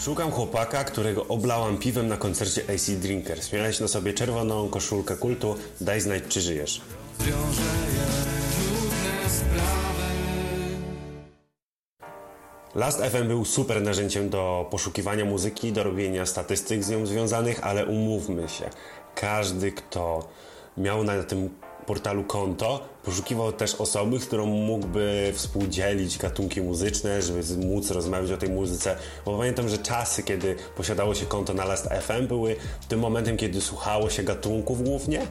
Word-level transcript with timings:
Szukam 0.00 0.30
chłopaka, 0.30 0.84
którego 0.84 1.26
oblałam 1.26 1.78
piwem 1.78 2.08
na 2.08 2.16
koncercie 2.16 2.62
AC 2.74 2.90
Drinkers. 2.90 3.52
Miałeś 3.52 3.80
na 3.80 3.88
sobie 3.88 4.14
czerwoną 4.14 4.68
koszulkę 4.68 5.16
kultu. 5.16 5.56
Daj 5.80 6.00
znać, 6.00 6.22
czy 6.28 6.40
żyjesz. 6.40 6.80
Last 12.74 13.00
FM 13.00 13.28
był 13.28 13.44
super 13.44 13.82
narzędziem 13.82 14.30
do 14.30 14.68
poszukiwania 14.70 15.24
muzyki, 15.24 15.72
do 15.72 15.82
robienia 15.82 16.26
statystyk 16.26 16.84
z 16.84 16.90
nią 16.90 17.06
związanych, 17.06 17.66
ale 17.66 17.86
umówmy 17.86 18.48
się, 18.48 18.70
każdy, 19.14 19.72
kto 19.72 20.28
miał 20.76 21.04
na 21.04 21.22
tym 21.22 21.50
portalu 21.86 22.24
konto, 22.24 22.88
poszukiwał 23.04 23.52
też 23.52 23.74
osoby, 23.74 24.18
z 24.18 24.26
którą 24.26 24.46
mógłby 24.46 25.32
współdzielić 25.34 26.18
gatunki 26.18 26.60
muzyczne, 26.62 27.22
żeby 27.22 27.42
móc 27.66 27.90
rozmawiać 27.90 28.30
o 28.30 28.36
tej 28.36 28.50
muzyce. 28.50 28.96
Bo 29.24 29.38
pamiętam, 29.38 29.68
że 29.68 29.78
czasy, 29.78 30.22
kiedy 30.22 30.56
posiadało 30.76 31.14
się 31.14 31.26
konto 31.26 31.54
na 31.54 31.64
Last 31.64 31.88
FM, 32.02 32.26
były 32.26 32.56
tym 32.88 33.00
momentem, 33.00 33.36
kiedy 33.36 33.60
słuchało 33.60 34.10
się 34.10 34.22
gatunków 34.22 34.84
głównie 34.84 35.26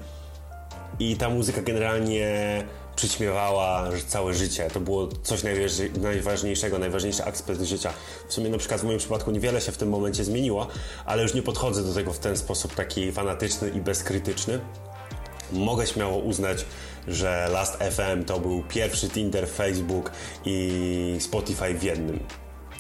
i 1.00 1.16
ta 1.16 1.30
muzyka 1.30 1.62
generalnie 1.62 2.64
przyćmiewała 2.96 3.90
całe 4.08 4.34
życie. 4.34 4.68
To 4.74 4.80
było 4.80 5.08
coś 5.08 5.42
najważniejszego, 6.02 6.80
najważniejszy 6.80 7.26
aspekt 7.26 7.62
życia. 7.62 7.94
W 8.28 8.34
sumie 8.34 8.50
na 8.50 8.58
przykład 8.58 8.82
w 8.82 8.84
moim 8.84 8.98
przypadku 8.98 9.32
niewiele 9.32 9.62
się 9.62 9.72
w 9.72 9.78
tym 9.78 9.90
momencie 9.90 10.24
zmieniło, 10.24 10.68
ale 11.06 11.24
już 11.24 11.34
nie 11.34 11.42
podchodzę 11.42 11.84
do 11.84 11.94
tego 11.94 12.14
w 12.14 12.20
ten 12.20 12.38
sposób 12.38 12.76
taki 12.76 13.12
fanatyczny 13.12 13.70
i 13.70 13.82
bezkrytyczny 13.82 14.60
mogę 15.54 15.88
śmiało 15.88 16.18
uznać, 16.18 16.66
że 17.08 17.50
Last 17.52 17.76
FM 17.76 18.26
to 18.26 18.40
był 18.40 18.64
pierwszy 18.64 19.10
Tinder, 19.10 19.48
Facebook 19.48 20.12
i 20.46 21.16
Spotify 21.20 21.74
w 21.74 21.84
jednym. 21.84 22.20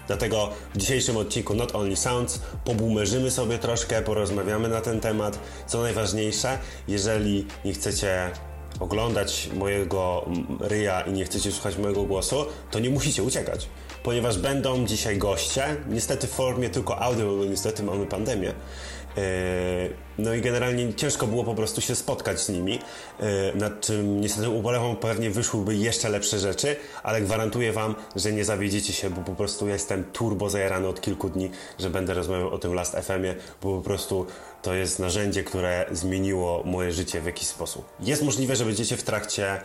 Dlatego 0.07 0.49
w 0.73 0.77
dzisiejszym 0.77 1.17
odcinku 1.17 1.55
Not 1.55 1.75
Only 1.75 1.95
Sounds 1.95 2.41
pobumerzymy 2.65 3.31
sobie 3.31 3.57
troszkę, 3.57 4.01
porozmawiamy 4.01 4.70
na 4.70 4.81
ten 4.81 4.99
temat. 4.99 5.39
Co 5.67 5.81
najważniejsze, 5.81 6.57
jeżeli 6.87 7.45
nie 7.65 7.73
chcecie 7.73 8.31
oglądać 8.79 9.49
mojego 9.54 10.26
ryja 10.59 11.01
i 11.01 11.11
nie 11.11 11.26
chcecie 11.26 11.51
słuchać 11.51 11.77
mojego 11.77 12.04
głosu, 12.04 12.45
to 12.71 12.79
nie 12.79 12.89
musicie 12.89 13.23
uciekać, 13.23 13.67
ponieważ 14.04 14.37
będą 14.37 14.85
dzisiaj 14.85 15.17
goście, 15.17 15.76
niestety 15.89 16.27
w 16.27 16.31
formie 16.31 16.70
tylko 16.70 17.01
audio, 17.01 17.35
bo 17.37 17.45
niestety 17.45 17.83
mamy 17.83 18.05
pandemię. 18.05 18.49
E, 18.49 20.09
no 20.20 20.34
i 20.34 20.41
generalnie 20.41 20.93
ciężko 20.93 21.27
było 21.27 21.43
po 21.43 21.55
prostu 21.55 21.81
się 21.81 21.95
spotkać 21.95 22.39
z 22.39 22.49
nimi, 22.49 22.79
e, 23.20 23.55
nad 23.55 23.81
czym 23.81 24.21
niestety 24.21 24.49
ubolewam, 24.49 24.95
pewnie 24.95 25.29
wyszłyby 25.29 25.76
jeszcze 25.76 26.09
lepsze 26.09 26.39
rzeczy, 26.39 26.76
ale 27.03 27.21
gwarantuję 27.21 27.73
Wam, 27.73 27.95
że 28.15 28.31
nie 28.31 28.45
zawiedziecie 28.45 28.93
się, 28.93 29.09
bo 29.09 29.21
po 29.21 29.35
prostu 29.35 29.67
jestem 29.67 30.03
turbo 30.03 30.49
zajarany 30.49 30.87
od 30.87 31.01
kilku 31.01 31.29
dni, 31.29 31.51
że 31.79 31.89
będę 31.89 32.13
rozmawiał 32.13 32.49
o 32.49 32.57
tym 32.57 32.73
Last 32.73 32.95
FM-ie, 32.95 33.35
bo 33.61 33.77
po 33.77 33.81
prostu 33.81 34.26
to 34.61 34.73
jest 34.73 34.99
narzędzie, 34.99 35.43
które 35.43 35.85
zmieniło 35.91 36.63
moje 36.65 36.91
życie 36.91 37.21
w 37.21 37.26
jakiś 37.26 37.48
sposób. 37.48 37.85
Jest 37.99 38.23
możliwe, 38.23 38.55
że 38.55 38.65
będziecie 38.65 38.98
w 38.98 39.04
trakcie 39.04 39.61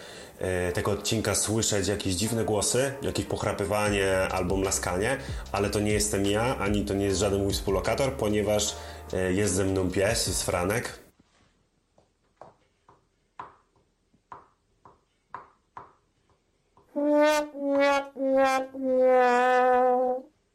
tego 0.75 0.91
odcinka 0.91 1.35
słyszeć 1.35 1.89
jakieś 1.89 2.15
dziwne 2.15 2.45
głosy, 2.45 2.93
jakieś 3.03 3.25
pochrapywanie 3.25 4.19
albo 4.19 4.57
mlaskanie, 4.57 5.17
ale 5.53 5.71
to 5.71 5.81
nie 5.81 5.93
jestem 5.93 6.27
ja, 6.27 6.59
ani 6.59 6.85
to 6.85 6.95
nie 6.95 7.05
jest 7.05 7.19
żaden 7.19 7.43
mój 7.43 7.53
współlokator, 7.53 8.13
ponieważ 8.13 8.75
E, 9.13 9.33
jest 9.33 9.55
ze 9.55 9.65
mną 9.65 9.91
pies, 9.91 10.27
jest 10.27 10.43
Franek. 10.43 11.05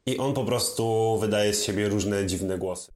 I 0.06 0.18
on 0.18 0.34
po 0.34 0.44
prostu 0.44 1.18
wydaje 1.22 1.54
z 1.54 1.64
siebie 1.64 1.90
różne 1.90 2.26
dziwne 2.26 2.58
głosy. 2.58 2.92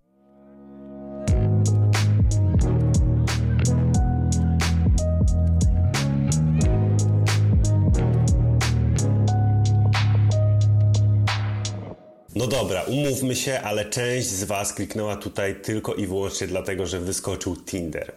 No 12.43 12.49
dobra, 12.49 12.83
umówmy 12.83 13.35
się, 13.35 13.61
ale 13.61 13.85
część 13.85 14.27
z 14.27 14.43
Was 14.43 14.73
kliknęła 14.73 15.15
tutaj 15.15 15.61
tylko 15.61 15.93
i 15.93 16.07
wyłącznie 16.07 16.47
dlatego, 16.47 16.87
że 16.87 16.99
wyskoczył 16.99 17.55
Tinder. 17.55 18.11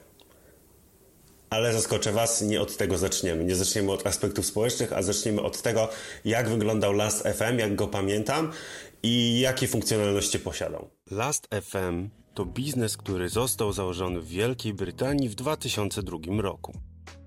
Ale 1.51 1.73
zaskoczę 1.73 2.13
Was, 2.13 2.43
nie 2.43 2.61
od 2.61 2.77
tego 2.77 2.99
zaczniemy. 2.99 3.45
Nie 3.45 3.57
zaczniemy 3.57 3.93
od 3.93 4.07
aspektów 4.07 4.47
społecznych, 4.47 4.93
a 4.93 5.03
zaczniemy 5.03 5.43
od 5.43 5.63
tego, 5.63 5.89
jak 6.25 6.49
wyglądał 6.49 6.93
Last 6.93 7.23
FM, 7.23 7.59
jak 7.59 7.75
go 7.75 7.89
pamiętam 7.89 8.53
i 9.03 9.41
jakie 9.41 9.69
funkcjonalności 9.69 10.39
posiadał. 10.39 10.89
Last 11.11 11.49
FM 11.63 12.09
to 12.35 12.45
biznes, 12.45 12.97
który 12.97 13.29
został 13.29 13.73
założony 13.73 14.21
w 14.21 14.29
Wielkiej 14.29 14.75
Brytanii 14.75 15.29
w 15.29 15.35
2002 15.35 16.19
roku. 16.43 16.73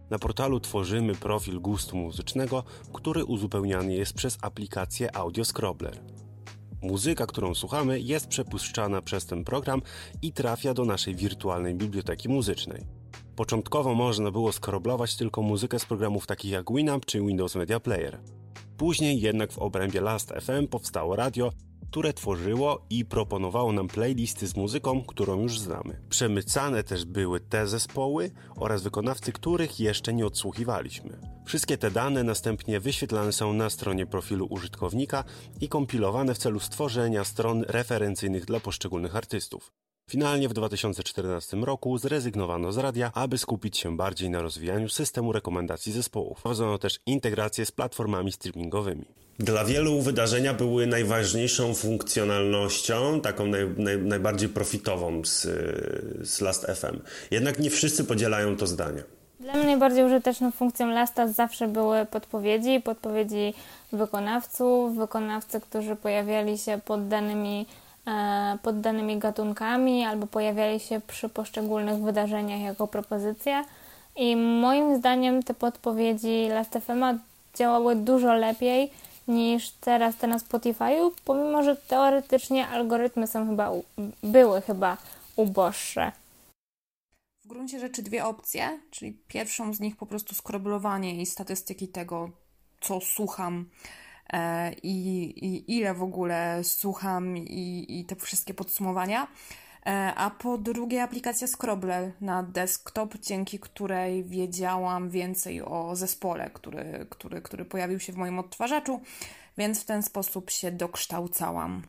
Na 0.10 0.20
portalu 0.20 0.60
tworzymy 0.60 1.16
profil 1.16 1.62
gustu 1.62 1.98
muzycznego, 1.98 2.64
który 2.94 3.26
uzupełniany 3.26 3.94
jest 3.94 4.14
przez 4.14 4.38
aplikację 4.42 5.16
Audio 5.16 5.46
Scrobbler. 5.46 6.19
Muzyka, 6.82 7.26
którą 7.26 7.56
słuchamy, 7.56 8.00
jest 8.00 8.28
przepuszczana 8.28 9.02
przez 9.02 9.26
ten 9.26 9.44
program 9.44 9.82
i 10.22 10.34
trafia 10.34 10.74
do 10.74 10.86
naszej 10.86 11.16
wirtualnej 11.16 11.76
biblioteki 11.76 12.30
muzycznej. 12.30 12.86
Początkowo 13.36 13.96
można 13.96 14.32
było 14.32 14.52
skroblować 14.52 15.16
tylko 15.16 15.42
muzykę 15.42 15.80
z 15.80 15.86
programów 15.86 16.28
takich 16.28 16.52
jak 16.52 16.72
Winamp 16.72 17.06
czy 17.06 17.20
Windows 17.20 17.56
Media 17.56 17.80
Player. 17.80 18.20
Później 18.78 19.22
jednak 19.22 19.52
w 19.52 19.60
obrębie 19.60 20.02
Last 20.02 20.34
FM 20.42 20.68
powstało 20.68 21.16
radio, 21.16 21.52
które 21.92 22.14
tworzyło 22.14 22.86
i 22.90 23.06
proponowało 23.06 23.72
nam 23.72 23.88
playlisty 23.88 24.48
z 24.48 24.56
muzyką, 24.56 25.04
którą 25.04 25.42
już 25.42 25.60
znamy. 25.60 26.02
Przemycane 26.10 26.84
też 26.84 27.06
były 27.06 27.40
te 27.40 27.68
zespoły 27.68 28.32
oraz 28.56 28.84
wykonawcy, 28.84 29.32
których 29.32 29.80
jeszcze 29.80 30.14
nie 30.14 30.26
odsłuchiwaliśmy. 30.26 31.18
Wszystkie 31.46 31.78
te 31.78 31.92
dane 31.92 32.24
następnie 32.24 32.80
wyświetlane 32.80 33.32
są 33.32 33.54
na 33.54 33.70
stronie 33.70 34.06
profilu 34.06 34.48
użytkownika 34.50 35.24
i 35.62 35.70
kompilowane 35.70 36.34
w 36.34 36.38
celu 36.38 36.60
stworzenia 36.60 37.24
stron 37.24 37.64
referencyjnych 37.68 38.46
dla 38.46 38.60
poszczególnych 38.60 39.16
artystów. 39.16 39.72
Finalnie 40.10 40.50
w 40.50 40.54
2014 40.54 41.58
roku 41.58 41.98
zrezygnowano 41.98 42.72
z 42.72 42.78
radia, 42.78 43.12
aby 43.14 43.38
skupić 43.38 43.78
się 43.78 43.98
bardziej 43.98 44.30
na 44.30 44.42
rozwijaniu 44.42 44.90
systemu 44.90 45.32
rekomendacji 45.32 45.92
zespołów. 45.92 46.42
Prowadzono 46.42 46.78
też 46.78 47.00
integrację 47.06 47.66
z 47.66 47.72
platformami 47.72 48.32
streamingowymi. 48.32 49.06
Dla 49.40 49.66
wielu 49.66 50.02
wydarzenia 50.02 50.54
były 50.54 50.88
najważniejszą 50.88 51.74
funkcjonalnością, 51.74 53.22
taką 53.22 53.48
naj, 53.48 53.70
naj, 53.78 53.98
najbardziej 53.98 54.50
profitową 54.50 55.26
z, 55.26 55.42
z 56.30 56.42
Last 56.42 56.66
FM. 56.66 57.00
Jednak 57.32 57.60
nie 57.60 57.70
wszyscy 57.70 58.04
podzielają 58.04 58.58
to 58.58 58.68
zdanie. 58.68 59.04
Dla 59.40 59.54
mnie 59.54 59.66
najbardziej 59.66 60.04
użyteczną 60.04 60.52
funkcją 60.52 60.88
Lasta 60.88 61.28
zawsze 61.28 61.68
były 61.68 62.06
podpowiedzi, 62.06 62.82
podpowiedzi 62.82 63.54
wykonawców, 63.92 64.98
wykonawcy, 64.98 65.62
którzy 65.62 65.96
pojawiali 65.96 66.58
się 66.58 66.80
pod 66.86 67.08
danymi 67.08 67.66
E, 68.10 68.58
pod 68.62 68.82
danymi 68.82 69.18
gatunkami 69.18 70.06
albo 70.06 70.28
pojawiali 70.28 70.80
się 70.80 71.02
przy 71.08 71.30
poszczególnych 71.30 72.02
wydarzeniach 72.04 72.62
jako 72.62 72.88
propozycja. 72.88 73.66
I 74.16 74.36
moim 74.36 74.98
zdaniem 74.98 75.44
te 75.44 75.54
podpowiedzi 75.54 76.48
Last.fm 76.50 77.20
działały 77.56 77.96
dużo 77.96 78.34
lepiej 78.34 78.92
niż 79.30 79.72
teraz 79.72 80.18
te 80.18 80.28
na 80.28 80.38
Spotify'u, 80.38 81.12
pomimo 81.26 81.64
że 81.64 81.76
teoretycznie 81.76 82.68
algorytmy 82.68 83.28
są 83.28 83.48
chyba, 83.48 83.72
były 84.24 84.62
chyba 84.62 84.98
uboższe. 85.36 86.12
W 87.44 87.48
gruncie 87.48 87.80
rzeczy 87.80 88.04
dwie 88.04 88.26
opcje, 88.26 88.80
czyli 88.92 89.14
pierwszą 89.28 89.74
z 89.74 89.80
nich 89.80 89.96
po 89.96 90.06
prostu 90.06 90.36
skroblowanie 90.36 91.22
i 91.22 91.26
statystyki 91.26 91.88
tego, 91.88 92.30
co 92.82 93.02
słucham 93.02 93.66
E, 94.34 94.74
i, 94.84 95.24
i 95.46 95.78
ile 95.78 95.94
w 95.94 96.04
ogóle 96.04 96.64
słucham 96.64 97.38
i, 97.38 97.86
i 98.00 98.06
te 98.06 98.16
wszystkie 98.16 98.54
podsumowania. 98.54 99.28
E, 99.90 100.16
a 100.16 100.30
po 100.30 100.58
drugie 100.58 101.04
aplikacja 101.04 101.48
Scrobble 101.48 102.12
na 102.22 102.44
desktop, 102.44 103.18
dzięki 103.18 103.60
której 103.60 104.24
wiedziałam 104.24 105.10
więcej 105.10 105.62
o 105.62 105.96
zespole, 105.96 106.50
który, 106.54 107.08
który, 107.10 107.42
który 107.42 107.66
pojawił 107.66 108.00
się 108.00 108.14
w 108.14 108.16
moim 108.16 108.40
odtwarzaczu, 108.40 109.00
więc 109.58 109.82
w 109.82 109.86
ten 109.86 110.04
sposób 110.04 110.50
się 110.50 110.72
dokształcałam. 110.72 111.84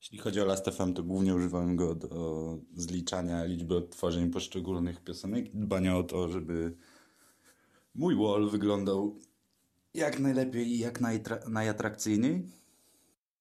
Jeśli 0.00 0.18
chodzi 0.18 0.40
o 0.40 0.44
Last.fm, 0.44 0.94
to 0.94 1.02
głównie 1.02 1.34
używałem 1.34 1.76
go 1.76 1.94
do 1.94 2.58
zliczania 2.74 3.44
liczby 3.44 3.76
odtworzeń 3.76 4.30
poszczególnych 4.30 5.00
piosenek 5.00 5.50
dbania 5.54 5.96
o 5.96 6.02
to, 6.02 6.28
żeby 6.28 6.76
mój 7.94 8.16
wall 8.16 8.50
wyglądał 8.50 9.18
jak 9.94 10.20
najlepiej 10.20 10.66
i 10.68 10.78
jak 10.78 11.00
najatrakcyjniej? 11.48 12.46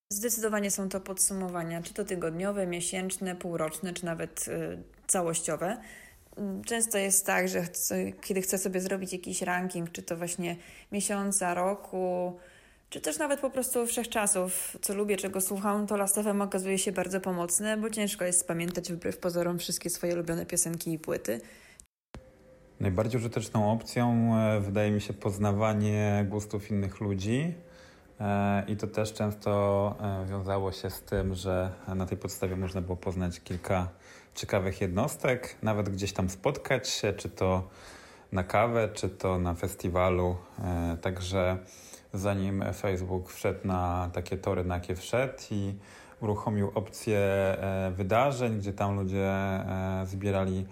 Zdecydowanie 0.10 0.72
są 0.72 0.90
to 0.90 1.00
podsumowania, 1.00 1.82
czy 1.82 1.94
to 1.94 2.06
tygodniowe, 2.06 2.68
miesięczne, 2.68 3.36
półroczne, 3.36 3.94
czy 3.94 4.06
nawet 4.06 4.48
y, 4.48 4.84
całościowe. 5.08 5.78
Często 6.66 6.98
jest 6.98 7.26
tak, 7.26 7.50
że 7.50 7.62
chcę, 7.62 8.12
kiedy 8.12 8.42
chcę 8.42 8.58
sobie 8.58 8.82
zrobić 8.82 9.14
jakiś 9.14 9.42
ranking, 9.42 9.92
czy 9.92 10.04
to 10.04 10.18
właśnie 10.18 10.56
miesiąca, 10.92 11.54
roku, 11.54 12.40
czy 12.90 13.02
też 13.02 13.20
nawet 13.20 13.40
po 13.40 13.50
prostu 13.50 13.88
wszechczasów, 13.88 14.78
co 14.82 14.94
lubię, 14.94 15.18
czego 15.18 15.42
słucham, 15.42 15.88
to 15.88 15.98
Last 15.98 16.16
FM 16.16 16.42
okazuje 16.42 16.78
się 16.78 16.92
bardzo 16.92 17.22
pomocne, 17.22 17.78
bo 17.78 17.90
ciężko 17.90 18.26
jest 18.26 18.48
pamiętać 18.48 18.94
wbrew 18.94 19.18
pozorom 19.18 19.60
wszystkie 19.60 19.90
swoje 19.90 20.14
ulubione 20.14 20.46
piosenki 20.46 20.94
i 20.94 21.00
płyty. 21.00 21.42
Najbardziej 22.80 23.20
użyteczną 23.20 23.72
opcją 23.72 24.36
e, 24.38 24.62
wydaje 24.62 24.92
mi 24.92 25.02
się 25.02 25.14
poznawanie 25.14 26.26
gustów 26.30 26.72
innych 26.72 27.02
ludzi. 27.02 27.54
E, 28.20 28.64
I 28.68 28.78
to 28.78 28.88
też 28.88 29.14
często 29.14 29.96
e, 30.02 30.26
wiązało 30.26 30.72
się 30.72 30.90
z 30.90 31.02
tym, 31.02 31.36
że 31.36 31.72
na 31.96 32.06
tej 32.06 32.18
podstawie 32.18 32.56
można 32.56 32.82
było 32.82 32.98
poznać 32.98 33.40
kilka 33.40 33.88
ciekawych 34.36 34.82
jednostek, 34.82 35.56
nawet 35.62 35.90
gdzieś 35.90 36.14
tam 36.14 36.30
spotkać 36.30 36.90
się, 36.90 37.14
czy 37.14 37.30
to 37.30 37.70
na 38.32 38.44
kawę, 38.44 38.90
czy 38.94 39.10
to 39.10 39.40
na 39.40 39.54
festiwalu. 39.54 40.36
Także 41.02 41.58
zanim 42.14 42.64
Facebook 42.74 43.32
wszedł 43.32 43.68
na 43.68 44.10
takie 44.14 44.38
tory, 44.38 44.64
na 44.64 44.76
jakie 44.76 44.96
wszedł 44.96 45.34
i 45.52 45.74
uruchomił 46.22 46.72
opcję 46.76 47.20
wydarzeń, 47.92 48.58
gdzie 48.58 48.74
tam 48.74 48.96
ludzie 48.96 49.34
zbierali 50.06 50.66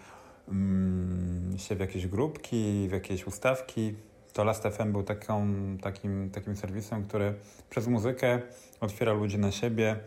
Mm, 0.51 1.57
się 1.57 1.75
w 1.75 1.79
jakieś 1.79 2.07
grupki, 2.07 2.87
w 2.89 2.91
jakieś 2.91 3.27
ustawki. 3.27 3.93
To 4.33 4.43
Last 4.43 4.63
FM 4.63 4.91
był 4.91 5.03
taką, 5.03 5.47
takim, 5.81 6.29
takim 6.29 6.55
serwisem, 6.55 7.03
który 7.03 7.33
przez 7.69 7.87
muzykę 7.87 8.41
otwiera 8.81 9.13
ludzi 9.13 9.37
na 9.37 9.51
siebie 9.51 9.99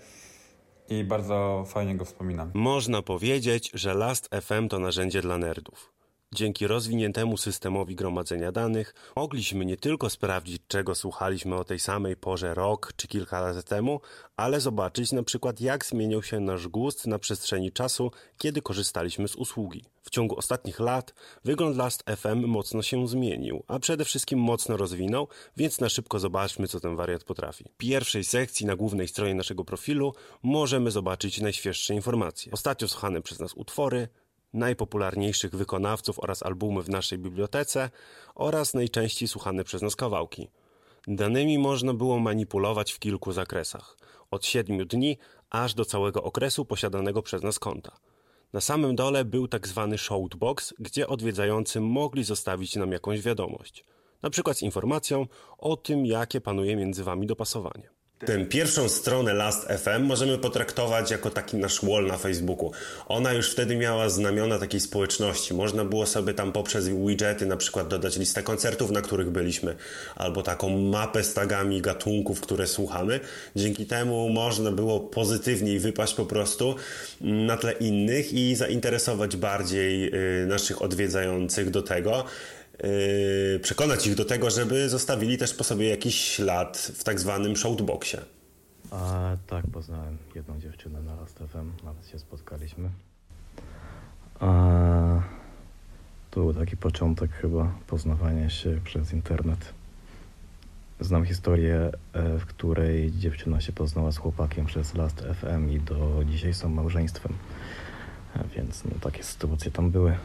i 0.89 1.05
bardzo 1.05 1.65
fajnie 1.67 1.97
go 1.97 2.05
wspominam. 2.05 2.51
Można 2.55 3.03
powiedzieć, 3.03 3.71
że 3.75 3.95
Last 3.95 4.29
FM 4.43 4.69
to 4.69 4.79
narzędzie 4.79 5.21
dla 5.21 5.39
nerdów. 5.39 5.93
Dzięki 6.35 6.67
rozwiniętemu 6.67 7.37
systemowi 7.37 7.95
gromadzenia 7.95 8.53
danych 8.53 8.95
mogliśmy 9.17 9.65
nie 9.65 9.77
tylko 9.77 10.11
sprawdzić, 10.11 10.63
czego 10.69 10.95
słuchaliśmy 10.95 11.57
o 11.57 11.65
tej 11.65 11.79
samej 11.81 12.17
porze 12.17 12.55
rok 12.55 12.93
czy 12.97 13.09
kilka 13.09 13.41
lat 13.41 13.65
temu, 13.65 14.01
ale 14.37 14.61
zobaczyć 14.61 15.13
na 15.13 15.23
przykład, 15.23 15.61
jak 15.61 15.85
zmienił 15.85 16.23
się 16.23 16.41
nasz 16.41 16.69
gust 16.69 17.07
na 17.07 17.19
przestrzeni 17.19 17.73
czasu, 17.73 18.11
kiedy 18.39 18.63
korzystaliśmy 18.63 19.29
z 19.29 19.37
usługi. 19.37 19.85
W 20.03 20.11
ciągu 20.11 20.39
ostatnich 20.39 20.81
lat 20.81 21.15
wygląd 21.45 21.77
Last 21.77 22.05
FM 22.17 22.47
mocno 22.47 22.83
się 22.83 23.09
zmienił, 23.09 23.63
a 23.69 23.79
przede 23.79 24.05
wszystkim 24.05 24.39
mocno 24.39 24.77
rozwinął, 24.77 25.29
więc 25.57 25.81
na 25.81 25.89
szybko 25.89 26.19
zobaczmy, 26.19 26.69
co 26.69 26.81
ten 26.81 26.97
wariat 26.97 27.25
potrafi. 27.25 27.65
W 27.65 27.77
pierwszej 27.77 28.25
sekcji 28.25 28.67
na 28.67 28.77
głównej 28.77 29.09
stronie 29.09 29.35
naszego 29.35 29.65
profilu 29.65 30.15
możemy 30.43 30.91
zobaczyć 30.91 31.41
najświeższe 31.41 31.95
informacje. 31.95 32.53
Ostatnio 32.53 32.89
słuchane 32.89 33.23
przez 33.23 33.41
nas 33.41 33.55
utwory, 33.55 34.09
najpopularniejszych 34.55 35.55
wykonawców 35.55 36.19
oraz 36.19 36.43
albumy 36.43 36.83
w 36.83 36.89
naszej 36.89 37.19
bibliotece 37.19 37.91
oraz 38.35 38.75
najczęściej 38.75 39.29
słuchane 39.29 39.65
przez 39.65 39.83
nas 39.83 39.97
kawałki. 39.97 40.49
Danymi 41.09 41.59
można 41.59 41.95
było 41.95 42.19
manipulować 42.19 42.93
w 42.93 42.99
kilku 42.99 43.33
zakresach, 43.33 43.97
od 44.31 44.47
7 44.47 44.87
dni 44.87 45.19
aż 45.51 45.75
do 45.75 45.85
całego 45.85 46.23
okresu 46.23 46.65
posiadanego 46.65 47.23
przez 47.23 47.43
nas 47.43 47.59
konta. 47.59 47.97
Na 48.53 48.61
samym 48.61 48.97
dole 48.97 49.25
był 49.25 49.49
tak 49.49 49.69
zwany 49.69 49.99
shoutbox, 49.99 50.75
gdzie 50.79 51.09
odwiedzający 51.09 51.81
mogli 51.81 52.25
zostawić 52.25 52.77
nam 52.77 52.93
jakąś 52.93 53.21
wiadomość, 53.21 53.85
na 54.23 54.31
przykład 54.31 54.59
z 54.59 54.63
informacją 54.63 55.27
o 55.59 55.77
tym, 55.77 56.07
jakie 56.07 56.41
panuje 56.41 56.77
między 56.77 57.05
wami 57.05 57.27
dopasowanie. 57.27 57.94
Tę 58.27 58.45
pierwszą 58.45 58.89
stronę 58.89 59.35
Last 59.35 59.69
FM 59.69 60.03
możemy 60.03 60.39
potraktować 60.39 61.11
jako 61.11 61.31
taki 61.31 61.57
nasz 61.57 61.85
wall 61.85 62.07
na 62.07 62.19
Facebooku. 62.19 62.73
Ona 63.09 63.33
już 63.33 63.51
wtedy 63.51 63.77
miała 63.77 64.09
znamiona 64.09 64.59
takiej 64.59 64.81
społeczności. 64.81 65.55
Można 65.55 65.85
było 65.85 66.07
sobie 66.07 66.35
tam 66.35 66.53
poprzez 66.53 66.89
widgety 66.89 67.47
na 67.47 67.57
przykład 67.57 67.89
dodać 67.89 68.19
listę 68.19 68.43
koncertów, 68.43 68.91
na 68.91 69.03
których 69.03 69.31
byliśmy, 69.31 69.77
albo 70.17 70.43
taką 70.43 70.79
mapę 70.79 71.25
z 71.25 71.35
tagami 71.35 71.83
gatunków, 71.83 72.41
które 72.41 72.67
słuchamy. 72.67 73.21
Dzięki 73.57 73.87
temu 73.87 74.29
można 74.29 74.73
było 74.73 75.01
pozytywniej 75.01 75.79
wypaść 75.79 76.15
po 76.15 76.27
prostu 76.27 76.75
na 77.21 77.57
tle 77.57 77.73
innych 77.73 78.33
i 78.33 78.55
zainteresować 78.55 79.37
bardziej 79.37 80.15
y, 80.43 80.47
naszych 80.47 80.83
odwiedzających 80.83 81.71
do 81.71 81.83
tego, 81.83 82.25
przekonać 83.63 84.07
ich 84.07 84.15
do 84.15 84.25
tego, 84.25 84.51
żeby 84.51 84.89
zostawili 84.89 85.39
też 85.39 85.55
po 85.55 85.65
sobie 85.65 85.89
jakiś 85.89 86.15
ślad 86.15 86.79
w 86.79 87.05
tak 87.05 87.21
zwanym 87.21 87.57
shoutboxie. 87.57 88.21
A, 88.91 89.37
tak, 89.47 89.67
poznałem 89.73 90.19
jedną 90.35 90.61
dziewczynę 90.61 91.03
na 91.03 91.15
Last 91.15 91.39
FM, 91.39 91.85
nawet 91.85 92.09
się 92.09 92.19
spotkaliśmy. 92.19 92.91
A, 94.41 95.23
to 96.31 96.41
był 96.41 96.55
taki 96.55 96.77
początek 96.77 97.33
chyba 97.33 97.75
poznawania 97.87 98.51
się 98.51 98.81
przez 98.85 99.13
internet. 99.13 99.75
Znam 101.01 101.25
historię, 101.25 101.91
e, 102.13 102.39
w 102.39 102.47
której 102.47 103.13
dziewczyna 103.13 103.61
się 103.61 103.73
poznała 103.73 104.13
z 104.13 104.19
chłopakiem 104.19 104.67
przez 104.67 104.95
Last 104.95 105.21
FM 105.21 105.71
i 105.71 105.81
do 105.81 106.21
dzisiaj 106.25 106.55
są 106.55 106.69
małżeństwem. 106.69 107.33
E, 108.37 108.45
więc 108.57 108.85
no, 108.85 108.91
takie 109.01 109.23
sytuacje 109.23 109.71
tam 109.71 109.91
były. 109.91 110.17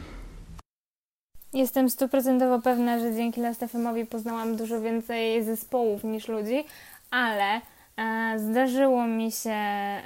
Jestem 1.52 1.90
stuprocentowo 1.90 2.62
pewna, 2.62 2.98
że 2.98 3.14
dzięki 3.14 3.40
Last.fm-owi 3.40 4.06
poznałam 4.06 4.56
dużo 4.56 4.80
więcej 4.80 5.44
zespołów 5.44 6.04
niż 6.04 6.28
ludzi, 6.28 6.64
ale 7.10 7.60
e, 7.96 8.38
zdarzyło, 8.38 9.06
mi 9.06 9.32
się, 9.32 9.56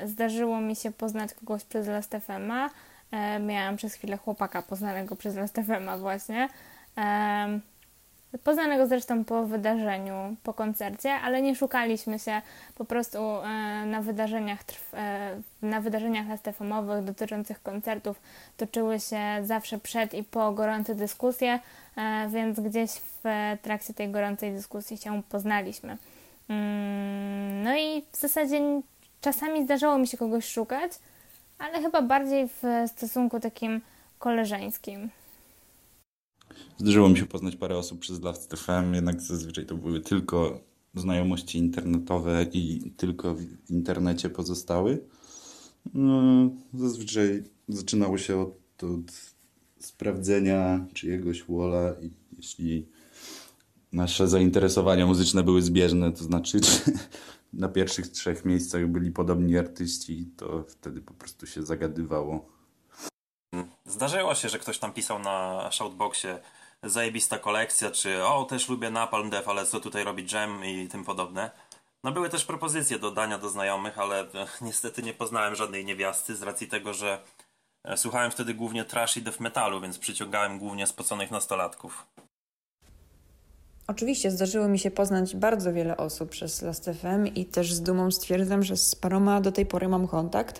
zdarzyło 0.05 0.61
mi 0.61 0.77
się 0.77 0.91
poznać 0.91 1.35
kogoś 1.35 1.65
przez 1.65 1.87
Last.fm-a. 1.87 2.71
E, 3.11 3.39
miałam 3.41 3.77
przez 3.77 3.95
chwilę 3.95 4.17
chłopaka 4.17 4.63
poznanego 4.63 5.17
przez 5.17 5.35
Last.fm-a 5.37 5.99
właśnie. 5.99 6.49
E, 6.99 7.61
Poznanego 8.39 8.87
zresztą 8.87 9.25
po 9.25 9.47
wydarzeniu, 9.47 10.37
po 10.43 10.55
koncercie, 10.55 11.13
ale 11.13 11.43
nie 11.43 11.57
szukaliśmy 11.57 12.19
się 12.19 12.43
po 12.75 12.85
prostu 12.85 13.19
e, 13.19 13.43
na 13.87 14.03
wydarzeniach, 14.03 14.61
e, 14.95 15.41
na 15.63 15.81
wydarzeniach 15.81 16.27
STFM-owych 16.39 17.05
dotyczących 17.05 17.63
koncertów 17.63 18.21
toczyły 18.57 19.01
się 19.01 19.19
zawsze 19.43 19.79
przed 19.79 20.15
i 20.15 20.25
po 20.25 20.53
gorące 20.53 20.95
dyskusje, 20.95 21.59
e, 21.97 22.29
więc 22.29 22.61
gdzieś 22.61 22.91
w 22.91 23.57
trakcie 23.63 23.95
tej 23.95 24.11
gorącej 24.11 24.53
dyskusji 24.53 24.97
się 24.97 25.23
poznaliśmy. 25.29 25.97
Mm, 26.49 27.63
no 27.63 27.77
i 27.77 28.03
w 28.13 28.17
zasadzie 28.17 28.61
czasami 29.21 29.65
zdarzało 29.65 29.99
mi 29.99 30.07
się 30.07 30.17
kogoś 30.17 30.49
szukać, 30.49 30.93
ale 31.59 31.83
chyba 31.83 32.03
bardziej 32.03 32.49
w 32.49 32.63
stosunku 32.87 33.41
takim 33.41 33.81
koleżeńskim. 34.19 35.11
Zdarzyło 36.79 37.09
mi 37.09 37.17
się 37.17 37.27
poznać 37.27 37.57
parę 37.57 37.79
osób 37.79 38.01
przez 38.01 38.23
Last 38.23 38.57
FM, 38.57 38.95
jednak 38.95 39.21
zazwyczaj 39.21 39.67
to 39.67 39.75
były 39.75 40.01
tylko 40.01 40.61
znajomości 40.95 41.59
internetowe 41.59 42.47
i 42.53 42.93
tylko 42.97 43.35
w 43.35 43.71
internecie 43.71 44.31
pozostały. 44.31 45.05
No, 45.95 46.51
zazwyczaj 46.75 47.43
zaczynało 47.69 48.19
się 48.19 48.41
od, 48.41 48.85
od 48.85 49.35
sprawdzenia 49.79 50.87
czyjegoś 50.95 51.43
wola 51.43 51.95
i 52.03 52.11
jeśli 52.37 52.89
nasze 53.93 54.29
zainteresowania 54.29 55.07
muzyczne 55.07 55.43
były 55.43 55.63
zbieżne, 55.63 56.13
to 56.13 56.25
znaczy, 56.25 56.61
czy 56.61 56.93
na 57.53 57.69
pierwszych 57.69 58.09
trzech 58.09 58.45
miejscach 58.45 58.89
byli 58.89 59.11
podobni 59.11 59.59
artyści, 59.59 60.29
to 60.37 60.65
wtedy 60.69 61.01
po 61.01 61.15
prostu 61.15 61.47
się 61.47 61.63
zagadywało. 61.63 62.49
Zdarzyło 63.95 64.35
się, 64.35 64.49
że 64.49 64.59
ktoś 64.59 64.79
tam 64.79 64.93
pisał 64.93 65.19
na 65.19 65.69
shoutboxie 65.71 66.39
zajebista 66.83 67.39
kolekcja, 67.39 67.91
czy 67.91 68.25
o, 68.25 68.45
też 68.45 68.69
lubię 68.69 68.91
Napalm 68.91 69.31
Death, 69.31 69.49
ale 69.49 69.67
co 69.67 69.81
tutaj 69.81 70.05
robi 70.05 70.27
Jam 70.33 70.65
i 70.65 70.89
tym 70.89 71.05
podobne. 71.05 71.51
No 72.05 72.13
były 72.13 72.29
też 72.29 72.45
propozycje 72.45 72.99
dodania 72.99 73.39
do 73.39 73.49
znajomych, 73.49 73.99
ale 73.99 74.21
e, 74.21 74.27
niestety 74.61 75.03
nie 75.03 75.15
poznałem 75.15 75.55
żadnej 75.55 75.85
niewiasty 75.85 76.37
z 76.37 76.43
racji 76.43 76.69
tego, 76.69 76.95
że 76.95 77.23
e, 77.85 77.97
słuchałem 77.97 78.31
wtedy 78.31 78.55
głównie 78.55 78.85
trash 78.85 79.17
i 79.17 79.23
death 79.23 79.41
metalu, 79.41 79.81
więc 79.81 79.99
przyciągałem 79.99 80.59
głównie 80.59 80.87
spoconych 80.87 81.31
nastolatków. 81.31 82.07
Oczywiście 83.87 84.31
zdarzyło 84.31 84.69
mi 84.69 84.79
się 84.79 84.91
poznać 84.91 85.37
bardzo 85.37 85.73
wiele 85.73 85.97
osób 85.97 86.31
przez 86.31 86.63
Last.fm 86.63 87.27
i 87.27 87.45
też 87.45 87.73
z 87.73 87.83
dumą 87.83 88.11
stwierdzam, 88.11 88.63
że 88.63 88.77
z 88.77 88.95
paroma 88.95 89.41
do 89.41 89.53
tej 89.53 89.67
pory 89.67 89.89
mam 89.89 90.09
kontakt. 90.09 90.59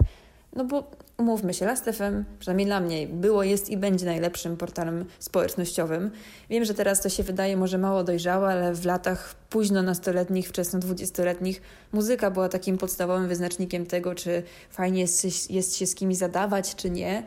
No 0.57 0.65
bo 0.65 0.91
umówmy 1.19 1.55
się, 1.55 1.67
Last.fm, 1.67 2.25
przynajmniej 2.39 2.67
dla 2.67 2.81
mnie, 2.81 3.07
było, 3.07 3.43
jest 3.43 3.71
i 3.71 3.77
będzie 3.77 4.07
najlepszym 4.07 4.57
portalem 4.57 5.05
społecznościowym. 5.19 6.11
Wiem, 6.51 6.65
że 6.65 6.75
teraz 6.75 7.01
to 7.03 7.09
się 7.09 7.23
wydaje 7.23 7.57
może 7.57 7.79
mało 7.79 8.05
dojrzałe, 8.05 8.49
ale 8.49 8.75
w 8.75 8.85
latach 8.85 9.35
późno 9.51 9.83
nastoletnich, 9.83 10.49
wczesno 10.49 10.79
dwudziestoletnich 10.79 11.63
muzyka 11.93 12.31
była 12.31 12.49
takim 12.49 12.79
podstawowym 12.79 13.29
wyznacznikiem 13.29 13.87
tego, 13.87 14.15
czy 14.15 14.43
fajnie 14.71 15.01
jest, 15.01 15.51
jest 15.51 15.77
się 15.77 15.87
z 15.87 15.95
kimś 15.95 16.17
zadawać, 16.17 16.75
czy 16.75 16.91
nie. 16.91 17.23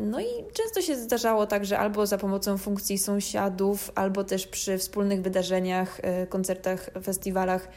No 0.00 0.20
i 0.20 0.26
często 0.52 0.82
się 0.82 0.96
zdarzało 0.96 1.46
tak, 1.46 1.64
że 1.64 1.78
albo 1.78 2.06
za 2.06 2.18
pomocą 2.18 2.58
funkcji 2.58 2.98
sąsiadów, 2.98 3.92
albo 3.94 4.24
też 4.24 4.46
przy 4.46 4.78
wspólnych 4.78 5.22
wydarzeniach, 5.22 6.00
e, 6.02 6.26
koncertach, 6.26 6.90
festiwalach 7.02 7.68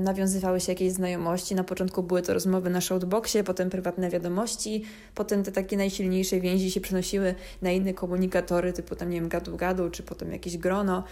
nawiązywały 0.00 0.60
się 0.60 0.72
jakieś 0.72 0.92
znajomości. 0.92 1.54
Na 1.54 1.64
początku 1.64 2.02
były 2.02 2.22
to 2.22 2.34
rozmowy 2.34 2.70
na 2.70 2.80
shoutboxie, 2.80 3.44
potem 3.44 3.70
prywatne 3.70 4.10
wiadomości, 4.10 4.84
potem 5.14 5.42
te 5.42 5.52
takie 5.52 5.76
najsilniejsze 5.76 6.40
więzi 6.40 6.70
się 6.70 6.80
przenosiły 6.80 7.34
na 7.62 7.70
inne 7.70 7.94
komunikatory, 7.94 8.72
typu 8.72 8.96
tam, 8.96 9.10
nie 9.10 9.20
wiem, 9.20 9.28
gadu-gadu, 9.28 9.90
czy 9.90 10.02
potem 10.02 10.32
jakieś 10.32 10.58
grono. 10.58 11.04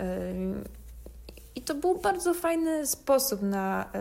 Y, 0.00 0.04
I 1.54 1.62
to 1.62 1.74
był 1.74 1.98
bardzo 1.98 2.34
fajny 2.34 2.86
sposób 2.86 3.42
na 3.42 3.92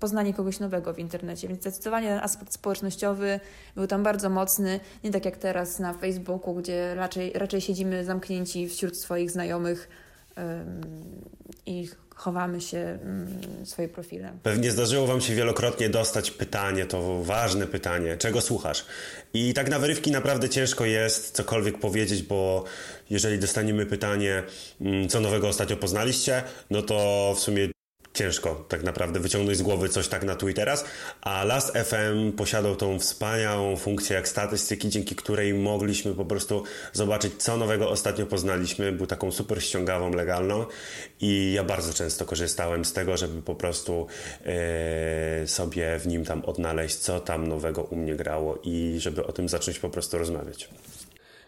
poznanie 0.00 0.34
kogoś 0.34 0.60
nowego 0.60 0.94
w 0.94 0.98
internecie, 0.98 1.48
więc 1.48 1.60
zdecydowanie 1.60 2.08
ten 2.08 2.18
aspekt 2.18 2.52
społecznościowy 2.52 3.40
był 3.74 3.86
tam 3.86 4.02
bardzo 4.02 4.30
mocny, 4.30 4.80
nie 5.04 5.10
tak 5.10 5.24
jak 5.24 5.36
teraz 5.36 5.78
na 5.78 5.92
Facebooku, 5.92 6.54
gdzie 6.54 6.94
raczej, 6.94 7.32
raczej 7.32 7.60
siedzimy 7.60 8.04
zamknięci 8.04 8.68
wśród 8.68 8.96
swoich 8.96 9.30
znajomych 9.30 9.88
i 11.66 11.88
chowamy 12.14 12.60
się 12.60 12.78
mm, 12.78 13.66
swoje 13.66 13.88
profile. 13.88 14.32
Pewnie 14.42 14.70
zdarzyło 14.70 15.06
Wam 15.06 15.20
się 15.20 15.34
wielokrotnie 15.34 15.88
dostać 15.88 16.30
pytanie, 16.30 16.86
to 16.86 17.22
ważne 17.22 17.66
pytanie, 17.66 18.16
czego 18.16 18.40
słuchasz? 18.40 18.84
I 19.34 19.54
tak 19.54 19.70
na 19.70 19.78
wyrywki 19.78 20.10
naprawdę 20.10 20.48
ciężko 20.48 20.84
jest 20.84 21.30
cokolwiek 21.30 21.78
powiedzieć, 21.78 22.22
bo 22.22 22.64
jeżeli 23.10 23.38
dostaniemy 23.38 23.86
pytanie, 23.86 24.42
mm, 24.80 25.08
co 25.08 25.20
nowego 25.20 25.48
ostatnio 25.48 25.76
poznaliście, 25.76 26.42
no 26.70 26.82
to 26.82 27.32
w 27.36 27.40
sumie 27.40 27.73
ciężko 28.14 28.64
tak 28.68 28.82
naprawdę 28.82 29.20
wyciągnąć 29.20 29.58
z 29.58 29.62
głowy 29.62 29.88
coś 29.88 30.08
tak 30.08 30.24
na 30.24 30.36
tu 30.36 30.48
i 30.48 30.54
teraz, 30.54 30.84
a 31.20 31.44
Last 31.44 31.72
FM 31.78 32.32
posiadał 32.32 32.76
tą 32.76 32.98
wspaniałą 32.98 33.76
funkcję 33.76 34.16
jak 34.16 34.28
statystyki, 34.28 34.88
dzięki 34.88 35.16
której 35.16 35.54
mogliśmy 35.54 36.14
po 36.14 36.24
prostu 36.24 36.62
zobaczyć, 36.92 37.32
co 37.38 37.56
nowego 37.56 37.90
ostatnio 37.90 38.26
poznaliśmy. 38.26 38.92
Był 38.92 39.06
taką 39.06 39.32
super 39.32 39.62
ściągawą, 39.62 40.10
legalną 40.10 40.66
i 41.20 41.52
ja 41.56 41.64
bardzo 41.64 41.94
często 41.94 42.24
korzystałem 42.24 42.84
z 42.84 42.92
tego, 42.92 43.16
żeby 43.16 43.42
po 43.42 43.54
prostu 43.54 44.06
e, 44.44 45.46
sobie 45.46 45.98
w 45.98 46.06
nim 46.06 46.24
tam 46.24 46.44
odnaleźć, 46.44 46.96
co 46.96 47.20
tam 47.20 47.48
nowego 47.48 47.82
u 47.82 47.96
mnie 47.96 48.14
grało 48.14 48.58
i 48.62 48.94
żeby 48.98 49.26
o 49.26 49.32
tym 49.32 49.48
zacząć 49.48 49.78
po 49.78 49.90
prostu 49.90 50.18
rozmawiać. 50.18 50.68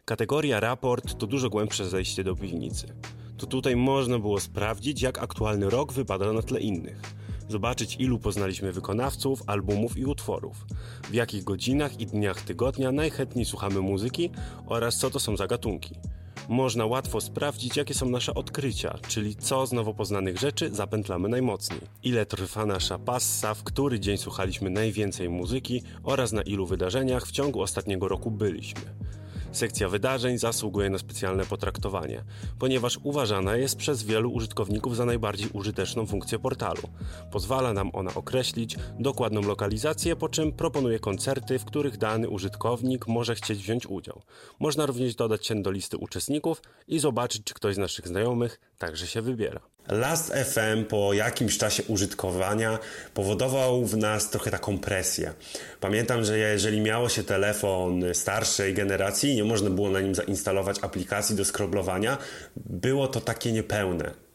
Kategoria 0.04 0.60
raport 0.60 1.18
to 1.18 1.26
dużo 1.26 1.50
głębsze 1.50 1.88
zejście 1.88 2.24
do 2.24 2.36
piwnicy 2.36 2.86
to 3.36 3.46
tutaj 3.46 3.76
można 3.76 4.18
było 4.18 4.40
sprawdzić, 4.40 5.02
jak 5.02 5.18
aktualny 5.18 5.70
rok 5.70 5.92
wypada 5.92 6.32
na 6.32 6.42
tle 6.42 6.60
innych. 6.60 7.00
Zobaczyć, 7.48 7.96
ilu 7.98 8.18
poznaliśmy 8.18 8.72
wykonawców, 8.72 9.42
albumów 9.46 9.98
i 9.98 10.04
utworów, 10.04 10.66
w 11.10 11.14
jakich 11.14 11.44
godzinach 11.44 12.00
i 12.00 12.06
dniach 12.06 12.42
tygodnia 12.42 12.92
najchętniej 12.92 13.44
słuchamy 13.44 13.80
muzyki 13.80 14.30
oraz 14.66 14.96
co 14.96 15.10
to 15.10 15.20
są 15.20 15.36
za 15.36 15.46
gatunki. 15.46 15.94
Można 16.48 16.86
łatwo 16.86 17.20
sprawdzić, 17.20 17.76
jakie 17.76 17.94
są 17.94 18.08
nasze 18.08 18.34
odkrycia, 18.34 18.98
czyli 19.08 19.36
co 19.36 19.66
z 19.66 19.72
nowo 19.72 19.94
poznanych 19.94 20.38
rzeczy 20.38 20.70
zapętlamy 20.74 21.28
najmocniej. 21.28 21.80
Ile 22.02 22.26
trwa 22.26 22.66
nasza 22.66 22.98
passa, 22.98 23.54
w 23.54 23.62
który 23.62 24.00
dzień 24.00 24.16
słuchaliśmy 24.16 24.70
najwięcej 24.70 25.28
muzyki 25.28 25.82
oraz 26.02 26.32
na 26.32 26.42
ilu 26.42 26.66
wydarzeniach 26.66 27.26
w 27.26 27.30
ciągu 27.30 27.60
ostatniego 27.60 28.08
roku 28.08 28.30
byliśmy. 28.30 28.80
Sekcja 29.56 29.88
wydarzeń 29.88 30.38
zasługuje 30.38 30.90
na 30.90 30.98
specjalne 30.98 31.46
potraktowanie, 31.46 32.24
ponieważ 32.58 32.98
uważana 33.02 33.56
jest 33.56 33.76
przez 33.76 34.02
wielu 34.02 34.30
użytkowników 34.30 34.96
za 34.96 35.04
najbardziej 35.04 35.48
użyteczną 35.52 36.06
funkcję 36.06 36.38
portalu. 36.38 36.82
Pozwala 37.32 37.72
nam 37.72 37.90
ona 37.92 38.14
określić 38.14 38.76
dokładną 38.98 39.40
lokalizację, 39.40 40.16
po 40.16 40.28
czym 40.28 40.52
proponuje 40.52 40.98
koncerty, 40.98 41.58
w 41.58 41.64
których 41.64 41.96
dany 41.96 42.28
użytkownik 42.28 43.08
może 43.08 43.34
chcieć 43.34 43.58
wziąć 43.58 43.86
udział. 43.86 44.22
Można 44.60 44.86
również 44.86 45.14
dodać 45.14 45.46
się 45.46 45.62
do 45.62 45.70
listy 45.70 45.96
uczestników 45.96 46.62
i 46.88 46.98
zobaczyć, 46.98 47.44
czy 47.44 47.54
ktoś 47.54 47.74
z 47.74 47.78
naszych 47.78 48.08
znajomych 48.08 48.60
także 48.78 49.06
się 49.06 49.22
wybiera. 49.22 49.75
Last 49.88 50.32
FM 50.32 50.84
po 50.84 51.12
jakimś 51.12 51.58
czasie 51.58 51.82
użytkowania 51.88 52.78
powodował 53.14 53.84
w 53.84 53.96
nas 53.96 54.30
trochę 54.30 54.50
taką 54.50 54.78
presję. 54.78 55.32
Pamiętam, 55.80 56.24
że 56.24 56.38
jeżeli 56.38 56.80
miało 56.80 57.08
się 57.08 57.24
telefon 57.24 58.04
starszej 58.12 58.74
generacji, 58.74 59.36
nie 59.36 59.44
można 59.44 59.70
było 59.70 59.90
na 59.90 60.00
nim 60.00 60.14
zainstalować 60.14 60.76
aplikacji 60.82 61.36
do 61.36 61.44
skroblowania, 61.44 62.18
było 62.56 63.08
to 63.08 63.20
takie 63.20 63.52
niepełne 63.52 64.25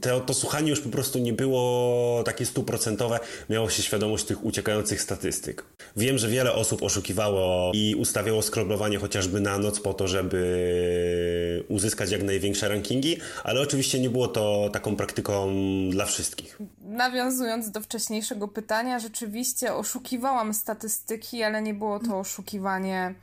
to, 0.00 0.20
to 0.20 0.34
słuchanie 0.34 0.70
już 0.70 0.80
po 0.80 0.88
prostu 0.88 1.18
nie 1.18 1.32
było 1.32 2.22
takie 2.24 2.46
stuprocentowe, 2.46 3.20
miało 3.50 3.70
się 3.70 3.82
świadomość 3.82 4.24
tych 4.24 4.44
uciekających 4.44 5.02
statystyk. 5.02 5.64
Wiem, 5.96 6.18
że 6.18 6.28
wiele 6.28 6.52
osób 6.52 6.82
oszukiwało 6.82 7.72
i 7.74 7.94
ustawiało 7.94 8.42
skroblowanie 8.42 8.98
chociażby 8.98 9.40
na 9.40 9.58
noc 9.58 9.80
po 9.80 9.94
to, 9.94 10.08
żeby 10.08 11.64
uzyskać 11.68 12.10
jak 12.10 12.22
największe 12.22 12.68
rankingi, 12.68 13.16
ale 13.44 13.60
oczywiście 13.60 14.00
nie 14.00 14.10
było 14.10 14.28
to 14.28 14.70
taką 14.72 14.96
praktyką 14.96 15.50
dla 15.90 16.06
wszystkich. 16.06 16.58
Nawiązując 16.80 17.70
do 17.70 17.80
wcześniejszego 17.80 18.48
pytania, 18.48 18.98
rzeczywiście 18.98 19.74
oszukiwałam 19.74 20.54
statystyki, 20.54 21.42
ale 21.42 21.62
nie 21.62 21.74
było 21.74 21.98
to 21.98 22.18
oszukiwanie 22.18 23.14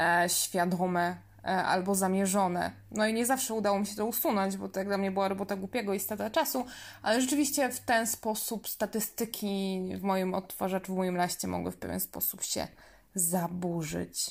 e, 0.00 0.26
świadome 0.28 1.27
albo 1.42 1.94
zamierzone. 1.94 2.72
No 2.90 3.06
i 3.06 3.14
nie 3.14 3.26
zawsze 3.26 3.54
udało 3.54 3.80
mi 3.80 3.86
się 3.86 3.96
to 3.96 4.06
usunąć, 4.06 4.56
bo 4.56 4.68
to 4.68 4.78
jak 4.78 4.88
dla 4.88 4.98
mnie 4.98 5.10
była 5.10 5.28
robota 5.28 5.56
głupiego 5.56 5.94
i 5.94 6.00
strata 6.00 6.30
czasu, 6.30 6.64
ale 7.02 7.20
rzeczywiście 7.20 7.70
w 7.70 7.80
ten 7.80 8.06
sposób 8.06 8.68
statystyki 8.68 9.80
w 9.96 10.02
moim 10.02 10.34
odtwarzaczu, 10.34 10.94
w 10.94 10.96
moim 10.96 11.16
laście 11.16 11.48
mogły 11.48 11.72
w 11.72 11.76
pewien 11.76 12.00
sposób 12.00 12.42
się 12.42 12.68
zaburzyć. 13.14 14.30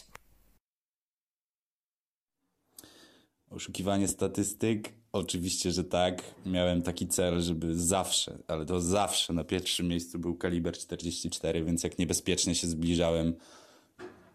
Oszukiwanie 3.50 4.08
statystyk? 4.08 4.94
Oczywiście, 5.12 5.72
że 5.72 5.84
tak. 5.84 6.24
Miałem 6.46 6.82
taki 6.82 7.08
cel, 7.08 7.42
żeby 7.42 7.80
zawsze, 7.80 8.38
ale 8.48 8.66
to 8.66 8.82
zawsze 8.82 9.34
na 9.34 9.44
pierwszym 9.44 9.88
miejscu 9.88 10.20
był 10.20 10.36
kaliber 10.36 10.78
44, 10.78 11.64
więc 11.64 11.84
jak 11.84 12.00
niebezpiecznie 12.00 12.56
się 12.56 12.68
zbliżałem, 12.68 13.36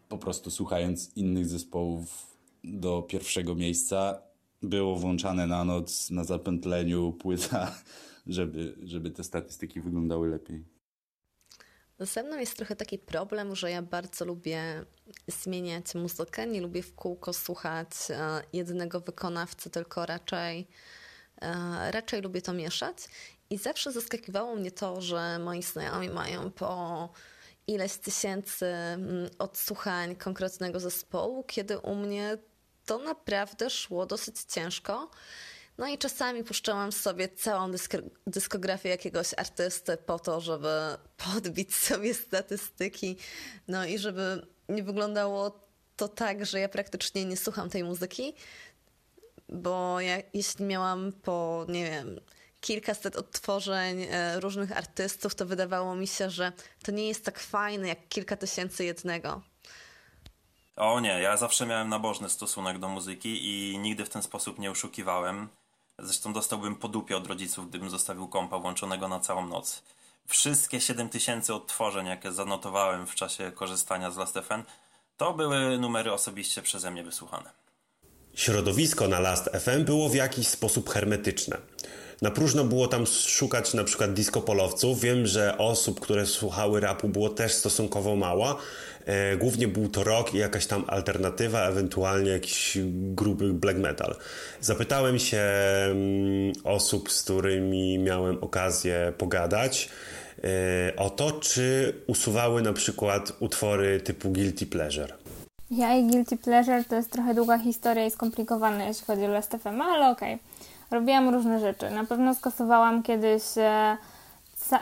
po 0.09 0.19
prostu 0.19 0.51
słuchając 0.51 1.17
innych 1.17 1.49
zespołów 1.49 2.32
do 2.65 3.03
pierwszego 3.03 3.55
miejsca. 3.55 4.23
Było 4.63 4.97
włączane 4.97 5.47
na 5.47 5.65
noc 5.65 6.11
na 6.11 6.25
zapętleniu 6.25 7.13
płyta, 7.13 7.75
żeby, 8.27 8.75
żeby 8.83 9.11
te 9.11 9.25
statystyki 9.25 9.81
wyglądały 9.81 10.29
lepiej. 10.29 10.65
Ze 11.99 12.23
mną 12.23 12.39
jest 12.39 12.57
trochę 12.57 12.77
taki 12.77 12.99
problem, 12.99 13.57
że 13.57 13.71
ja 13.71 13.83
bardzo 13.83 14.25
lubię 14.25 14.85
zmieniać 15.27 15.95
muzykę. 15.95 16.47
Nie 16.47 16.61
lubię 16.61 16.83
w 16.83 16.95
kółko 16.95 17.33
słuchać 17.33 17.89
e, 18.11 18.43
jednego 18.53 19.01
wykonawcy, 19.01 19.71
tylko 19.71 20.07
raczej, 20.07 20.69
e, 21.43 21.91
raczej 21.91 22.23
lubię 22.23 22.43
to 22.43 22.53
mieszać. 22.53 22.97
I 23.51 23.59
zawsze 23.59 23.93
zaskakiwało 23.93 24.57
mnie 24.57 24.71
to, 24.71 25.01
że 25.01 25.39
moi 25.39 25.63
znajomi 25.63 26.11
mają 26.11 26.51
po 26.51 27.09
ileś 27.67 27.97
tysięcy 27.97 28.67
mm, 28.67 29.31
odsłuchań 29.39 30.17
konkretnego 30.17 30.81
zespołu, 30.81 31.45
kiedy 31.45 31.79
u 31.79 31.95
mnie 31.95 32.39
to 32.87 32.99
naprawdę 32.99 33.71
szło 33.71 34.07
dosyć 34.07 34.37
ciężko. 34.41 35.11
No 35.79 35.89
i 35.89 35.99
czasami 35.99 36.45
puszczałam 36.45 36.93
sobie 36.93 37.29
całą 37.29 37.71
dyskografię 38.27 38.89
jakiegoś 38.89 39.35
artysty 39.37 39.97
po 39.97 40.19
to, 40.19 40.41
żeby 40.41 40.69
podbić 41.17 41.75
sobie 41.77 42.15
statystyki, 42.15 43.17
no 43.69 43.87
i 43.87 43.99
żeby 43.99 44.47
nie 44.69 44.83
wyglądało 44.83 45.61
to 45.97 46.09
tak, 46.09 46.47
że 46.47 46.61
ja 46.61 46.69
praktycznie 46.69 47.25
nie 47.25 47.37
słucham 47.37 47.71
tej 47.71 47.85
muzyki, 47.85 48.35
bo 49.49 50.01
ja, 50.01 50.23
jeśli 50.35 50.65
miałam 50.65 51.13
po, 51.13 51.67
nie 51.69 51.91
wiem, 51.91 52.21
kilkaset 52.61 53.17
odtworzeń 53.17 54.07
e, 54.11 54.41
różnych 54.41 54.77
artystów, 54.77 55.35
to 55.35 55.47
wydawało 55.47 55.95
mi 55.97 56.07
się, 56.07 56.31
że 56.31 56.53
to 56.83 56.93
nie 56.93 57.09
jest 57.09 57.25
tak 57.25 57.39
fajne 57.39 57.89
jak 57.89 58.09
kilka 58.09 58.37
tysięcy 58.37 58.85
jednego. 58.85 59.43
O 60.77 61.01
nie, 61.01 61.21
ja 61.23 61.37
zawsze 61.37 61.67
miałem 61.67 61.89
nabożny 61.89 62.31
stosunek 62.31 62.79
do 62.79 62.89
muzyki 62.89 63.39
i 63.45 63.79
nigdy 63.79 64.05
w 64.05 64.09
ten 64.09 64.23
sposób 64.23 64.59
nie 64.59 64.71
oszukiwałem. 64.71 65.49
Zresztą 65.99 66.33
dostałbym 66.33 66.77
po 66.77 66.89
dupie 66.89 67.17
od 67.17 67.27
rodziców, 67.27 67.69
gdybym 67.69 67.91
zostawił 67.91 68.29
kompa 68.29 68.59
włączonego 68.59 69.09
na 69.09 69.21
całą 69.21 69.47
noc. 69.47 69.83
Wszystkie 70.27 70.81
7000 70.81 71.55
odtworzeń, 71.55 72.07
jakie 72.07 72.33
zanotowałem 72.33 73.07
w 73.07 73.15
czasie 73.15 73.53
korzystania 73.55 74.11
z 74.11 74.17
Last.fm, 74.17 74.63
to 75.17 75.35
były 75.35 75.79
numery 75.79 76.13
osobiście 76.13 76.63
przeze 76.63 76.91
mnie 76.91 77.05
wysłuchane. 77.05 77.51
Środowisko 78.35 79.09
na 79.09 79.21
Last.fm 79.21 79.85
było 79.85 80.09
w 80.09 80.15
jakiś 80.15 80.49
sposób 80.49 80.91
hermetyczne. 80.91 81.59
Na 82.23 82.31
próżno 82.31 82.65
było 82.65 82.89
tam 82.89 83.07
szukać 83.07 83.75
na 83.75 83.85
przykład 83.85 84.13
disco-polowców. 84.13 85.01
Wiem, 85.01 85.27
że 85.27 85.59
osób, 85.59 86.01
które 86.01 86.27
słuchały 86.27 86.81
rapu 86.81 87.09
było 87.09 87.29
też 87.29 87.53
stosunkowo 87.53 88.17
mało. 88.17 88.57
E, 89.07 89.37
głównie 89.37 89.69
był 89.69 89.89
to 89.89 90.05
rock 90.05 90.35
i 90.35 90.39
jakaś 90.39 90.67
tam 90.67 90.85
alternatywa, 90.87 91.69
ewentualnie 91.69 92.31
jakiś 92.31 92.79
gruby 92.93 93.53
black 93.53 93.79
metal. 93.79 94.17
Zapytałem 94.61 95.19
się 95.19 95.39
mm, 95.39 96.53
osób, 96.65 97.13
z 97.13 97.23
którymi 97.23 97.99
miałem 97.99 98.39
okazję 98.41 99.13
pogadać 99.19 99.89
e, 100.45 100.97
o 100.97 101.11
to, 101.11 101.33
czy 101.33 101.95
usuwały 102.07 102.63
na 102.63 102.73
przykład 102.73 103.33
utwory 103.41 104.01
typu 104.01 104.31
Guilty 104.31 104.67
Pleasure. 104.67 105.15
Ja 105.71 105.97
i 105.97 106.05
Guilty 106.05 106.37
Pleasure 106.37 106.85
to 106.85 106.97
jest 106.97 107.11
trochę 107.11 107.35
długa 107.35 107.59
historia 107.59 108.07
i 108.07 108.11
skomplikowana, 108.11 108.85
jeśli 108.85 109.07
chodzi 109.07 109.25
o 109.25 109.29
Last 109.29 109.51
FM, 109.51 109.81
ale 109.81 110.11
okej. 110.11 110.35
Okay 110.35 110.52
robiłam 110.93 111.35
różne 111.35 111.61
rzeczy. 111.61 111.91
Na 111.91 112.05
pewno 112.05 112.35
skasowałam 112.35 113.03
kiedyś 113.03 113.43
e, 113.57 113.97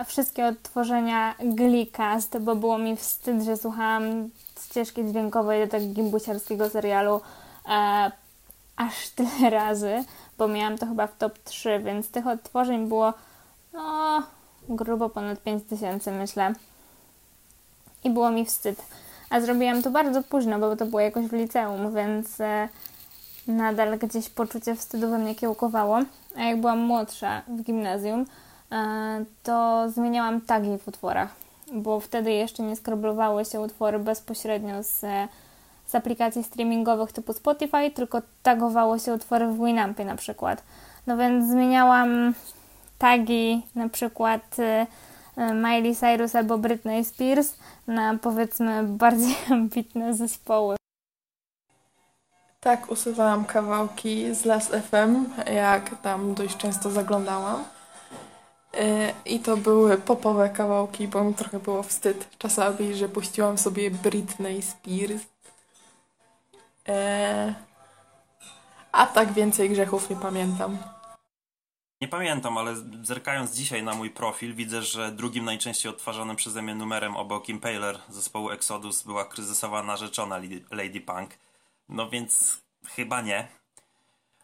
wszystkie 0.07 0.47
odtworzenia 0.47 1.35
Glicast, 1.39 2.39
bo 2.39 2.57
było 2.57 2.79
mi 2.79 2.97
wstyd, 2.97 3.43
że 3.43 3.57
słuchałam 3.57 4.31
ścieżki 4.65 5.05
dźwiękowej 5.05 5.65
do 5.65 5.71
tego 5.71 5.87
gimbusiarskiego 5.87 6.71
serialu 6.71 7.21
e, 7.69 8.11
aż 8.77 9.09
tyle 9.09 9.51
razy. 9.51 10.05
bo 10.39 10.49
miałam 10.49 10.79
to 10.79 10.87
chyba 10.87 11.07
w 11.07 11.19
top 11.19 11.39
3, 11.39 11.81
więc 11.85 12.11
tych 12.11 12.27
odtworzeń 12.27 12.89
było 12.89 13.13
no, 13.73 14.23
grubo 14.69 15.09
ponad 15.11 15.43
5000 15.43 16.13
myślę. 16.13 16.53
I 18.05 18.11
było 18.11 18.31
mi 18.31 18.45
wstyd. 18.45 18.83
A 19.31 19.41
zrobiłam 19.41 19.83
to 19.83 19.91
bardzo 19.91 20.23
późno, 20.23 20.59
bo 20.59 20.77
to 20.77 20.87
było 20.87 21.01
jakoś 21.01 21.27
w 21.27 21.33
liceum, 21.33 21.95
więc 21.95 22.41
e, 22.41 22.69
nadal 23.51 23.99
gdzieś 23.99 24.29
poczucie 24.29 24.75
wstydu 24.75 25.11
we 25.11 25.19
mnie 25.19 25.35
kiełkowało. 25.35 26.01
A 26.37 26.43
jak 26.43 26.61
byłam 26.61 26.79
młodsza 26.79 27.43
w 27.49 27.63
gimnazjum, 27.63 28.27
e, 28.73 29.25
to 29.43 29.85
zmieniałam 29.91 30.41
tagi 30.41 30.79
w 30.79 30.89
utworach, 30.89 31.35
bo 31.73 32.01
wtedy 32.01 32.33
jeszcze 32.33 32.63
nie 32.63 32.77
skroblowały 32.77 33.45
się 33.45 33.61
utwory 33.61 33.99
bezpośrednio 33.99 34.83
z, 34.83 35.01
z 35.87 35.95
aplikacji 35.95 36.45
streamingowych 36.45 37.13
typu 37.13 37.33
Spotify, 37.33 37.91
tylko 37.91 38.23
tagowało 38.43 38.99
się 38.99 39.15
utwory 39.15 39.47
w 39.47 39.65
Winampie 39.65 40.05
na 40.05 40.17
przykład. 40.17 40.63
No 41.07 41.17
więc 41.17 41.51
zmieniałam 41.51 42.35
tagi 42.99 43.67
na 43.75 43.89
przykład 43.89 44.57
e, 44.59 44.87
Miley 45.55 45.97
Cyrus 45.97 46.35
albo 46.35 46.59
Britney 46.59 47.05
Spears 47.05 47.55
na 47.87 48.19
powiedzmy 48.19 48.83
bardziej 48.83 49.37
ambitne 49.51 50.15
zespoły. 50.15 50.80
Tak, 52.61 52.91
usuwałam 52.91 53.45
kawałki 53.45 54.35
z 54.35 54.45
Last 54.45 54.71
FM, 54.71 55.27
jak 55.55 56.03
tam 56.03 56.35
dość 56.35 56.57
często 56.57 56.91
zaglądałam. 56.91 57.65
E, 58.75 59.13
I 59.25 59.41
to 59.41 59.57
były 59.57 59.99
popowe 59.99 60.49
kawałki, 60.49 61.09
bo 61.09 61.25
mi 61.25 61.35
trochę 61.35 61.59
było 61.59 61.83
wstyd 61.83 62.29
czasami, 62.39 62.95
że 62.95 63.09
puściłam 63.09 63.59
sobie 63.59 63.91
Britney 63.91 64.63
Spears. 64.63 65.23
E, 66.89 67.55
a 68.93 69.07
tak 69.07 69.33
więcej 69.33 69.71
grzechów 69.71 70.11
nie 70.11 70.17
pamiętam. 70.17 70.79
Nie 72.01 72.09
pamiętam, 72.09 72.59
ale 72.59 72.75
zerkając 73.03 73.57
dzisiaj 73.57 73.83
na 73.83 73.95
mój 73.95 74.11
profil, 74.11 74.55
widzę, 74.55 74.83
że 74.83 75.13
drugim 75.13 75.45
najczęściej 75.45 75.91
odtwarzanym 75.93 76.37
przeze 76.37 76.63
mnie 76.63 76.75
numerem 76.75 77.17
obok 77.17 77.49
Impaler 77.49 77.99
zespołu 78.09 78.51
Exodus 78.51 79.03
była 79.03 79.25
kryzysowa 79.25 79.83
narzeczona 79.83 80.41
Lady 80.71 81.01
Punk. 81.01 81.31
No 81.91 82.11
więc 82.11 82.61
chyba 82.87 83.21
nie. 83.21 83.49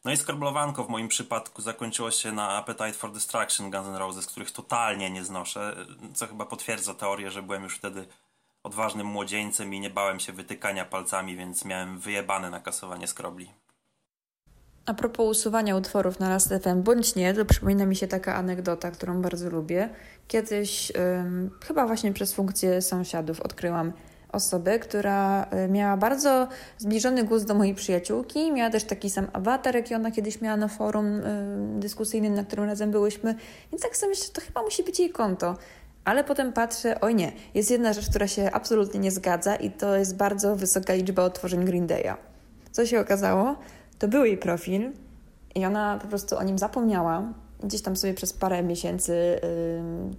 No 0.04 0.12
i 0.12 0.16
skroblowanko 0.16 0.84
w 0.84 0.88
moim 0.88 1.08
przypadku 1.08 1.62
zakończyło 1.62 2.10
się 2.10 2.32
na 2.32 2.48
Appetite 2.48 2.92
for 2.92 3.12
Destruction 3.12 3.70
Guns 3.70 3.86
N' 3.86 3.96
Roses, 3.96 4.26
których 4.26 4.50
totalnie 4.50 5.10
nie 5.10 5.24
znoszę, 5.24 5.76
co 6.14 6.26
chyba 6.26 6.46
potwierdza 6.46 6.94
teorię, 6.94 7.30
że 7.30 7.42
byłem 7.42 7.62
już 7.62 7.76
wtedy 7.76 8.06
odważnym 8.62 9.06
młodzieńcem 9.06 9.74
i 9.74 9.80
nie 9.80 9.90
bałem 9.90 10.20
się 10.20 10.32
wytykania 10.32 10.84
palcami, 10.84 11.36
więc 11.36 11.64
miałem 11.64 11.98
wyjebane 11.98 12.50
na 12.50 12.60
kasowanie 12.60 13.06
skrobli. 13.06 13.52
A 14.86 14.94
propos 14.94 15.38
usuwania 15.38 15.76
utworów 15.76 16.20
na 16.20 16.28
Last 16.28 16.48
FM 16.62 16.82
bądź 16.82 17.14
nie, 17.14 17.34
to 17.34 17.44
przypomina 17.44 17.86
mi 17.86 17.96
się 17.96 18.06
taka 18.06 18.34
anegdota, 18.34 18.90
którą 18.90 19.22
bardzo 19.22 19.50
lubię. 19.50 19.88
Kiedyś, 20.28 20.92
ym, 20.96 21.50
chyba 21.64 21.86
właśnie 21.86 22.12
przez 22.12 22.34
funkcję 22.34 22.82
sąsiadów, 22.82 23.40
odkryłam 23.40 23.92
osobę, 24.36 24.78
która 24.78 25.46
y, 25.64 25.68
miała 25.68 25.96
bardzo 25.96 26.48
zbliżony 26.78 27.24
gust 27.24 27.46
do 27.46 27.54
mojej 27.54 27.74
przyjaciółki. 27.74 28.52
Miała 28.52 28.70
też 28.70 28.84
taki 28.84 29.10
sam 29.10 29.26
awatar, 29.32 29.74
jaki 29.74 29.94
ona 29.94 30.10
kiedyś 30.10 30.40
miała 30.40 30.56
na 30.56 30.68
forum 30.68 31.06
y, 31.06 31.80
dyskusyjnym, 31.80 32.34
na 32.34 32.44
którym 32.44 32.64
razem 32.64 32.90
byłyśmy. 32.90 33.34
Więc 33.72 33.82
tak 33.82 33.96
sobie 33.96 34.10
myślę, 34.10 34.26
to 34.32 34.40
chyba 34.40 34.62
musi 34.62 34.82
być 34.82 35.00
jej 35.00 35.10
konto. 35.10 35.56
Ale 36.04 36.24
potem 36.24 36.52
patrzę, 36.52 37.00
oj 37.00 37.14
nie, 37.14 37.32
jest 37.54 37.70
jedna 37.70 37.92
rzecz, 37.92 38.10
która 38.10 38.28
się 38.28 38.50
absolutnie 38.52 39.00
nie 39.00 39.10
zgadza 39.10 39.56
i 39.56 39.70
to 39.70 39.96
jest 39.96 40.16
bardzo 40.16 40.56
wysoka 40.56 40.94
liczba 40.94 41.22
otworzeń 41.22 41.64
Green 41.64 41.86
Day'a. 41.86 42.14
Co 42.72 42.86
się 42.86 43.00
okazało? 43.00 43.56
To 43.98 44.08
był 44.08 44.24
jej 44.24 44.38
profil 44.38 44.92
i 45.54 45.64
ona 45.64 45.98
po 46.02 46.08
prostu 46.08 46.36
o 46.38 46.42
nim 46.42 46.58
zapomniała. 46.58 47.32
Gdzieś 47.64 47.82
tam 47.82 47.96
sobie 47.96 48.14
przez 48.14 48.32
parę 48.32 48.62
miesięcy 48.62 49.40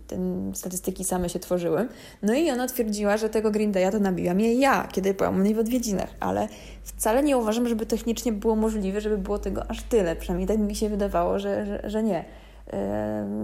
ten, 0.08 0.52
statystyki 0.56 1.04
same 1.04 1.30
się 1.30 1.40
tworzyły. 1.40 1.88
No 2.22 2.34
i 2.34 2.52
ona 2.52 2.68
twierdziła, 2.68 3.18
że 3.18 3.30
tego 3.30 3.52
Green 3.52 3.72
Day'a 3.72 3.92
to 3.92 4.00
nabiłam 4.00 4.40
jej 4.40 4.60
ja, 4.60 4.88
kiedy 4.92 5.14
byłam 5.14 5.40
u 5.40 5.44
niej 5.44 5.56
w 5.56 5.60
odwiedzinach, 5.60 6.10
ale 6.20 6.48
wcale 6.84 7.24
nie 7.24 7.38
uważam, 7.38 7.68
żeby 7.68 7.86
technicznie 7.86 8.32
było 8.32 8.56
możliwe, 8.56 9.02
żeby 9.02 9.18
było 9.18 9.40
tego 9.40 9.72
aż 9.72 9.84
tyle. 9.84 10.16
Przynajmniej 10.16 10.48
tak 10.48 10.60
mi 10.60 10.76
się 10.76 10.90
wydawało, 10.90 11.40
że, 11.40 11.66
że, 11.66 11.90
że 11.90 12.04
nie. 12.04 12.26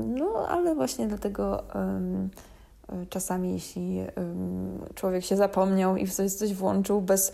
No, 0.05 0.47
ale 0.49 0.75
właśnie 0.75 1.07
dlatego 1.07 1.63
czasami, 3.09 3.53
jeśli 3.53 3.99
człowiek 4.95 5.25
się 5.25 5.37
zapomniał 5.37 5.97
i 5.97 6.07
coś, 6.07 6.33
coś 6.33 6.53
włączył 6.53 7.01
bez 7.01 7.33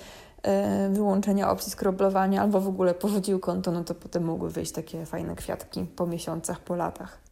wyłączenia 0.89 1.51
opcji 1.51 1.71
skroblowania 1.71 2.41
albo 2.41 2.61
w 2.61 2.67
ogóle 2.67 2.93
porzucił 2.93 3.39
konto, 3.39 3.71
no 3.71 3.83
to 3.83 3.95
potem 3.95 4.23
mogły 4.23 4.49
wyjść 4.49 4.71
takie 4.71 5.05
fajne 5.05 5.35
kwiatki 5.35 5.85
po 5.95 6.07
miesiącach, 6.07 6.59
po 6.59 6.75
latach. 6.75 7.28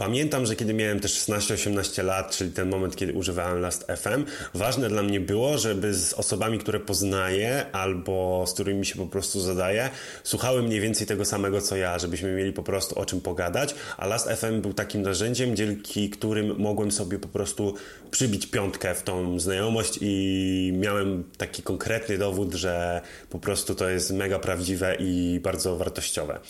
Pamiętam, 0.00 0.46
że 0.46 0.56
kiedy 0.56 0.74
miałem 0.74 1.00
też 1.00 1.12
16-18 1.12 2.04
lat, 2.04 2.36
czyli 2.36 2.50
ten 2.50 2.68
moment, 2.68 2.96
kiedy 2.96 3.12
używałem 3.12 3.60
Last 3.60 3.86
FM, 3.96 4.24
ważne 4.54 4.88
dla 4.88 5.02
mnie 5.02 5.20
było, 5.20 5.58
żeby 5.58 5.94
z 5.94 6.12
osobami, 6.12 6.58
które 6.58 6.80
poznaję 6.80 7.66
albo 7.72 8.44
z 8.46 8.52
którymi 8.52 8.86
się 8.86 8.94
po 8.94 9.06
prostu 9.06 9.40
zadaję, 9.40 9.90
słuchały 10.24 10.62
mniej 10.62 10.80
więcej 10.80 11.06
tego 11.06 11.24
samego 11.24 11.60
co 11.60 11.76
ja, 11.76 11.98
żebyśmy 11.98 12.32
mieli 12.32 12.52
po 12.52 12.62
prostu 12.62 12.98
o 12.98 13.06
czym 13.06 13.20
pogadać, 13.20 13.74
a 13.96 14.06
Last 14.06 14.28
FM 14.28 14.60
był 14.60 14.72
takim 14.74 15.02
narzędziem, 15.02 15.56
dzięki 15.56 16.10
którym 16.10 16.58
mogłem 16.58 16.92
sobie 16.92 17.18
po 17.18 17.28
prostu 17.28 17.74
przybić 18.10 18.46
piątkę 18.46 18.94
w 18.94 19.02
tą 19.02 19.40
znajomość 19.40 19.98
i 20.00 20.72
miałem 20.76 21.24
taki 21.38 21.62
konkretny 21.62 22.18
dowód, 22.18 22.54
że 22.54 23.00
po 23.30 23.38
prostu 23.38 23.74
to 23.74 23.88
jest 23.88 24.10
mega 24.10 24.38
prawdziwe 24.38 24.96
i 25.00 25.40
bardzo 25.42 25.76
wartościowe. 25.76 26.40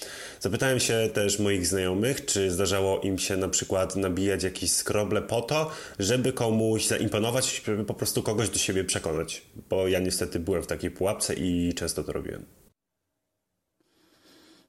Zapytałem 0.41 0.81
się 0.81 1.09
też 1.15 1.39
moich 1.39 1.67
znajomych, 1.67 2.25
czy 2.25 2.51
zdarzało 2.51 3.01
im 3.01 3.19
się 3.19 3.38
na 3.39 3.49
przykład 3.49 3.97
nabijać 3.97 4.43
jakieś 4.43 4.73
skroble 4.73 5.23
po 5.23 5.43
to, 5.43 5.71
żeby 5.99 6.33
komuś 6.33 6.87
zaimponować, 6.87 7.63
żeby 7.67 7.85
po 7.85 7.95
prostu 7.95 8.23
kogoś 8.23 8.51
do 8.51 8.59
siebie 8.59 8.85
przekonać. 8.85 9.43
Bo 9.71 9.89
ja 9.89 10.01
niestety 10.01 10.41
byłem 10.41 10.63
w 10.63 10.67
takiej 10.67 10.91
pułapce 10.91 11.35
i 11.35 11.75
często 11.75 12.05
to 12.05 12.13
robiłem. 12.13 12.45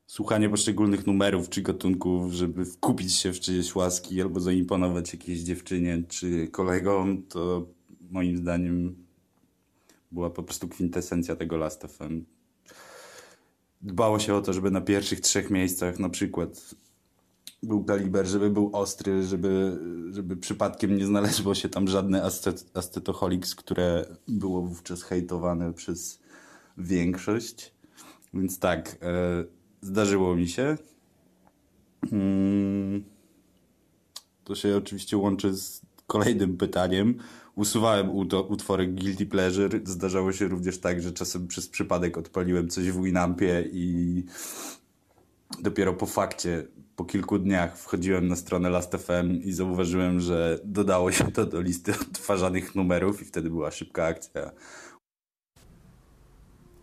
Słuchanie 0.07 0.49
poszczególnych 0.49 1.07
numerów 1.07 1.49
czy 1.49 1.61
gatunków, 1.61 2.33
żeby 2.33 2.65
wkupić 2.65 3.15
się 3.15 3.33
w 3.33 3.39
czyjeś 3.39 3.75
łaski 3.75 4.21
albo 4.21 4.39
zaimponować 4.39 5.13
jakiejś 5.13 5.39
dziewczynie 5.39 6.03
czy 6.07 6.47
kolegom, 6.47 7.23
to 7.23 7.67
moim 8.11 8.37
zdaniem 8.37 9.05
była 10.11 10.29
po 10.29 10.43
prostu 10.43 10.67
kwintesencja 10.67 11.35
tego 11.35 11.57
Last 11.57 11.83
FM. 11.87 12.25
Dbało 13.81 14.19
się 14.19 14.35
o 14.35 14.41
to, 14.41 14.53
żeby 14.53 14.71
na 14.71 14.81
pierwszych 14.81 15.19
trzech 15.19 15.49
miejscach 15.49 15.99
na 15.99 16.09
przykład 16.09 16.75
był 17.63 17.83
kaliber, 17.83 18.27
żeby 18.27 18.49
był 18.49 18.69
ostry, 18.73 19.23
żeby, 19.23 19.79
żeby 20.11 20.37
przypadkiem 20.37 20.97
nie 20.97 21.05
znalazło 21.05 21.55
się 21.55 21.69
tam 21.69 21.87
żadne 21.87 22.23
astet, 22.23 22.65
które 23.55 24.05
było 24.27 24.61
wówczas 24.61 25.03
hejtowane 25.03 25.73
przez 25.73 26.19
większość. 26.77 27.73
Więc 28.33 28.59
tak, 28.59 28.97
e, 29.01 29.45
zdarzyło 29.81 30.35
mi 30.35 30.47
się. 30.47 30.77
Hmm, 32.09 33.03
to 34.43 34.55
się 34.55 34.77
oczywiście 34.77 35.17
łączy 35.17 35.55
z 35.55 35.81
kolejnym 36.07 36.57
pytaniem. 36.57 37.15
Usuwałem 37.55 38.09
utwory 38.49 38.87
Guilty 38.87 39.25
Pleasure. 39.25 39.79
Zdarzało 39.83 40.33
się 40.33 40.47
również 40.47 40.79
tak, 40.79 41.01
że 41.01 41.11
czasem 41.11 41.47
przez 41.47 41.67
przypadek 41.67 42.17
odpaliłem 42.17 42.69
coś 42.69 42.91
w 42.91 43.03
Winampie 43.03 43.69
i 43.71 44.23
dopiero 45.61 45.93
po 45.93 46.05
fakcie 46.05 46.67
po 46.99 47.05
kilku 47.05 47.39
dniach 47.39 47.77
wchodziłem 47.77 48.27
na 48.27 48.35
stronę 48.35 48.69
Last.fm 48.69 49.43
i 49.43 49.51
zauważyłem, 49.51 50.19
że 50.19 50.59
dodało 50.63 51.11
się 51.11 51.31
to 51.31 51.45
do 51.45 51.61
listy 51.61 51.91
odtwarzanych 52.01 52.75
numerów 52.75 53.21
i 53.21 53.25
wtedy 53.25 53.49
była 53.49 53.71
szybka 53.71 54.05
akcja. 54.05 54.51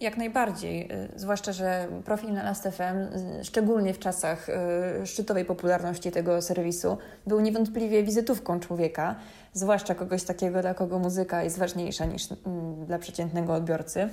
Jak 0.00 0.16
najbardziej, 0.16 0.92
y, 0.92 1.08
zwłaszcza, 1.16 1.52
że 1.52 1.88
profil 2.04 2.32
na 2.32 2.42
Last.fm, 2.42 2.96
y, 2.96 3.44
szczególnie 3.44 3.94
w 3.94 3.98
czasach 3.98 4.48
y, 4.48 5.06
szczytowej 5.06 5.44
popularności 5.44 6.10
tego 6.10 6.42
serwisu, 6.42 6.98
był 7.26 7.40
niewątpliwie 7.40 8.02
wizytówką 8.02 8.60
człowieka, 8.60 9.16
zwłaszcza 9.52 9.94
kogoś 9.94 10.22
takiego, 10.22 10.62
dla 10.62 10.74
kogo 10.74 10.98
muzyka 10.98 11.42
jest 11.42 11.58
ważniejsza 11.58 12.04
niż 12.04 12.28
mm, 12.32 12.86
dla 12.86 12.98
przeciętnego 12.98 13.54
odbiorcy. 13.54 14.08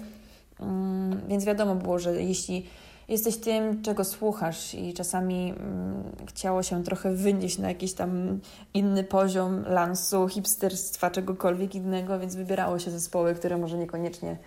Mm, 0.59 1.21
więc 1.27 1.45
wiadomo 1.45 1.75
było, 1.75 1.99
że 1.99 2.21
jeśli 2.23 2.67
jesteś 3.07 3.37
tym, 3.37 3.81
czego 3.81 4.03
słuchasz 4.03 4.73
i 4.73 4.93
czasami 4.93 5.53
mm, 5.57 6.03
chciało 6.27 6.63
się 6.63 6.83
trochę 6.83 7.13
wynieść 7.15 7.57
na 7.57 7.69
jakiś 7.69 7.93
tam 7.93 8.39
inny 8.73 9.03
poziom 9.03 9.63
lansu, 9.67 10.27
hipsterstwa, 10.27 11.11
czegokolwiek 11.11 11.75
innego, 11.75 12.19
więc 12.19 12.35
wybierało 12.35 12.79
się 12.79 12.91
zespoły, 12.91 13.35
które 13.35 13.57
może 13.57 13.77
niekoniecznie 13.77 14.37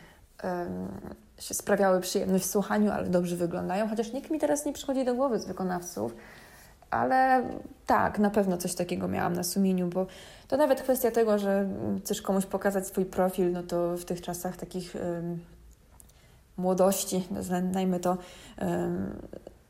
się 1.38 1.54
sprawiały 1.54 2.00
przyjemność 2.00 2.44
w 2.44 2.50
słuchaniu, 2.50 2.90
ale 2.90 3.08
dobrze 3.08 3.36
wyglądają, 3.36 3.88
chociaż 3.88 4.12
nikt 4.12 4.30
mi 4.30 4.38
teraz 4.38 4.66
nie 4.66 4.72
przychodzi 4.72 5.04
do 5.04 5.14
głowy 5.14 5.38
z 5.38 5.46
wykonawców, 5.46 6.14
ale 6.90 7.44
tak, 7.86 8.18
na 8.18 8.30
pewno 8.30 8.56
coś 8.56 8.74
takiego 8.74 9.08
miałam 9.08 9.32
na 9.32 9.42
sumieniu, 9.42 9.88
bo 9.88 10.06
to 10.48 10.56
nawet 10.56 10.82
kwestia 10.82 11.10
tego, 11.10 11.38
że 11.38 11.68
chcesz 12.04 12.22
komuś 12.22 12.46
pokazać 12.46 12.86
swój 12.86 13.04
profil, 13.04 13.52
no 13.52 13.62
to 13.62 13.96
w 13.96 14.04
tych 14.04 14.20
czasach 14.20 14.56
takich 14.56 14.96
młodości, 16.56 17.22
nazwijmy 17.30 18.00
to, 18.00 18.18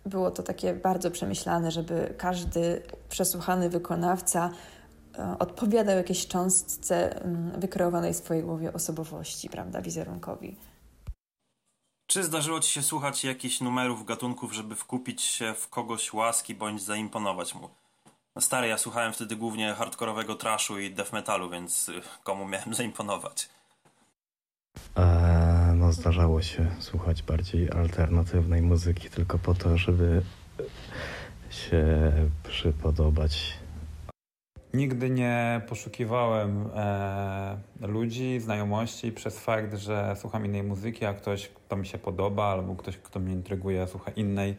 było 0.07 0.31
to 0.31 0.43
takie 0.43 0.75
bardzo 0.75 1.11
przemyślane, 1.11 1.71
żeby 1.71 2.15
każdy 2.19 2.83
przesłuchany 3.09 3.71
wykonawca 3.71 4.51
e, 5.19 5.37
odpowiadał 5.39 5.97
jakiejś 5.97 6.27
cząstce 6.27 7.21
wykreowanej 7.59 8.15
w 8.15 8.17
swojej 8.17 8.43
głowie 8.43 8.73
osobowości, 8.73 9.49
prawda, 9.49 9.83
wizerunkowi. 9.83 10.57
Czy 12.07 12.25
zdarzyło 12.25 12.61
ci 12.61 12.71
się 12.71 12.83
słuchać 12.83 13.25
jakichś 13.25 13.61
numerów, 13.61 14.05
gatunków, 14.05 14.53
żeby 14.53 14.75
wkupić 14.75 15.23
się 15.23 15.55
w 15.55 15.69
kogoś 15.69 16.13
łaski 16.13 16.55
bądź 16.55 16.83
zaimponować 16.83 17.55
mu? 17.55 17.69
No 18.37 18.43
stary, 18.43 18.69
ja 18.69 18.79
słuchałem 18.79 19.13
wtedy 19.13 19.37
głównie 19.37 19.75
hardkorowego 19.75 20.35
trashu 20.35 20.79
i 20.79 20.91
death 20.91 21.13
metalu, 21.13 21.51
więc 21.51 21.91
komu 22.25 22.47
miałem 22.49 22.75
zaimponować? 22.81 23.49
Eee, 24.97 25.56
zdarzało 25.93 26.43
się 26.43 26.67
słuchać 26.79 27.23
bardziej 27.23 27.71
alternatywnej 27.71 28.63
muzyki 28.63 29.11
tylko 29.11 29.39
po 29.39 29.55
to, 29.55 29.79
żeby 29.79 30.23
się 31.51 32.13
przypodobać. 32.45 33.59
Nigdy 34.75 35.11
nie 35.11 35.61
poszukiwałem 35.69 36.69
e, 36.75 37.57
ludzi, 37.81 38.41
znajomości 38.41 39.13
przez 39.13 39.39
fakt, 39.39 39.75
że 39.75 40.15
słucham 40.21 40.47
innej 40.47 40.63
muzyki, 40.63 41.05
a 41.05 41.15
ktoś, 41.15 41.49
kto 41.49 41.77
mi 41.77 41.87
się 41.87 41.99
podoba, 41.99 42.45
albo 42.45 42.75
ktoś, 42.75 42.97
kto 42.97 43.21
mnie 43.21 43.33
intryguje, 43.33 43.87
słucha 43.87 44.11
innej 44.11 44.57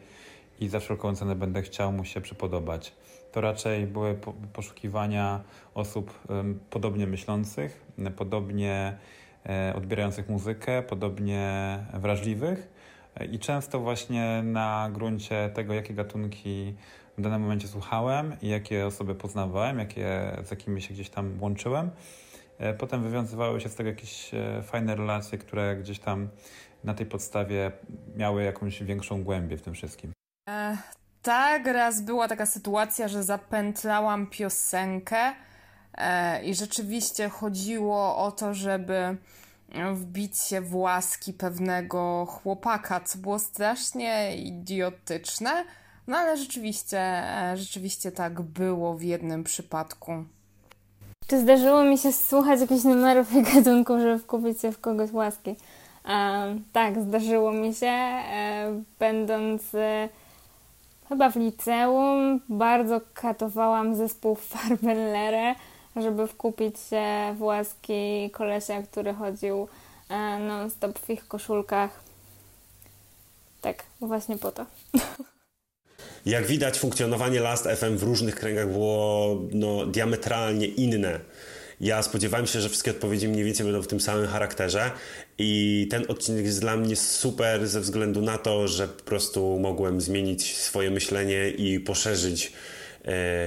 i 0.60 0.68
za 0.68 0.80
wszelką 0.80 1.16
cenę 1.16 1.34
będę 1.34 1.62
chciał 1.62 1.92
mu 1.92 2.04
się 2.04 2.20
przypodobać. 2.20 2.92
To 3.32 3.40
raczej 3.40 3.86
były 3.86 4.14
po, 4.14 4.32
poszukiwania 4.32 5.40
osób 5.74 6.18
podobnie 6.70 7.06
myślących, 7.06 7.86
podobnie 8.16 8.98
odbierających 9.74 10.28
muzykę, 10.28 10.82
podobnie 10.82 11.78
wrażliwych 11.94 12.72
e, 13.14 13.24
i 13.24 13.38
często 13.38 13.80
właśnie 13.80 14.42
na 14.42 14.90
gruncie 14.92 15.50
tego, 15.54 15.74
jakie 15.74 15.94
gatunki 15.94 16.74
w 17.18 17.20
danym 17.20 17.42
momencie 17.42 17.68
słuchałem 17.68 18.36
i 18.42 18.48
jakie 18.48 18.86
osoby 18.86 19.14
poznawałem, 19.14 19.78
jakie, 19.78 20.36
z 20.44 20.50
jakimi 20.50 20.82
się 20.82 20.94
gdzieś 20.94 21.10
tam 21.10 21.38
łączyłem. 21.40 21.90
E, 22.58 22.74
potem 22.74 23.02
wywiązywały 23.02 23.60
się 23.60 23.68
z 23.68 23.74
tego 23.74 23.88
jakieś 23.88 24.34
e, 24.34 24.62
fajne 24.62 24.96
relacje, 24.96 25.38
które 25.38 25.76
gdzieś 25.76 25.98
tam 25.98 26.28
na 26.84 26.94
tej 26.94 27.06
podstawie 27.06 27.72
miały 28.16 28.42
jakąś 28.42 28.82
większą 28.82 29.24
głębię 29.24 29.56
w 29.56 29.62
tym 29.62 29.74
wszystkim. 29.74 30.12
E, 30.48 30.76
tak, 31.22 31.66
raz 31.66 32.02
była 32.02 32.28
taka 32.28 32.46
sytuacja, 32.46 33.08
że 33.08 33.22
zapętlałam 33.22 34.26
piosenkę 34.26 35.18
e, 35.18 35.47
i 36.44 36.54
rzeczywiście 36.54 37.28
chodziło 37.28 38.16
o 38.16 38.32
to, 38.32 38.54
żeby 38.54 39.16
wbić 39.94 40.38
się 40.38 40.60
w 40.60 40.74
łaski 40.74 41.32
pewnego 41.32 42.26
chłopaka, 42.26 43.00
co 43.00 43.18
było 43.18 43.38
strasznie 43.38 44.36
idiotyczne, 44.36 45.64
no 46.06 46.16
ale 46.16 46.36
rzeczywiście, 46.36 46.98
e, 47.00 47.56
rzeczywiście 47.56 48.12
tak 48.12 48.40
było 48.40 48.94
w 48.94 49.02
jednym 49.02 49.44
przypadku. 49.44 50.24
Czy 51.26 51.40
zdarzyło 51.40 51.84
mi 51.84 51.98
się 51.98 52.12
słuchać 52.12 52.60
jakichś 52.60 52.84
numerów 52.84 53.32
i 53.32 53.42
gatunków, 53.54 54.00
żeby 54.00 54.18
wkupić 54.18 54.60
się 54.60 54.72
w 54.72 54.80
kogoś 54.80 55.12
łaski? 55.12 55.56
Tak, 56.72 57.02
zdarzyło 57.02 57.52
mi 57.52 57.74
się, 57.74 57.86
e, 57.86 58.82
będąc 58.98 59.74
e, 59.74 60.08
chyba 61.08 61.30
w 61.30 61.36
liceum, 61.36 62.40
bardzo 62.48 63.00
katowałam 63.14 63.94
zespół 63.94 64.34
Farbenlere, 64.50 65.54
żeby 65.96 66.26
wkupić 66.26 66.76
się 66.90 67.34
w 67.38 67.42
łaski 67.42 68.30
kolesia, 68.32 68.82
który 68.82 69.14
chodził 69.14 69.68
e, 70.08 70.38
non-stop 70.38 70.98
w 70.98 71.10
ich 71.10 71.28
koszulkach. 71.28 72.00
Tak, 73.60 73.84
właśnie 74.00 74.38
po 74.38 74.52
to. 74.52 74.66
Jak 76.26 76.46
widać, 76.46 76.78
funkcjonowanie 76.78 77.40
Last 77.40 77.64
FM 77.64 77.96
w 77.96 78.02
różnych 78.02 78.34
kręgach 78.34 78.72
było 78.72 79.36
no, 79.52 79.86
diametralnie 79.86 80.66
inne. 80.66 81.20
Ja 81.80 82.02
spodziewałem 82.02 82.46
się, 82.46 82.60
że 82.60 82.68
wszystkie 82.68 82.90
odpowiedzi 82.90 83.28
mniej 83.28 83.44
więcej 83.44 83.66
będą 83.66 83.82
w 83.82 83.86
tym 83.86 84.00
samym 84.00 84.26
charakterze 84.26 84.90
i 85.38 85.86
ten 85.90 86.04
odcinek 86.08 86.44
jest 86.44 86.60
dla 86.60 86.76
mnie 86.76 86.96
super 86.96 87.68
ze 87.68 87.80
względu 87.80 88.22
na 88.22 88.38
to, 88.38 88.68
że 88.68 88.88
po 88.88 89.02
prostu 89.02 89.58
mogłem 89.58 90.00
zmienić 90.00 90.56
swoje 90.56 90.90
myślenie 90.90 91.48
i 91.50 91.80
poszerzyć 91.80 92.52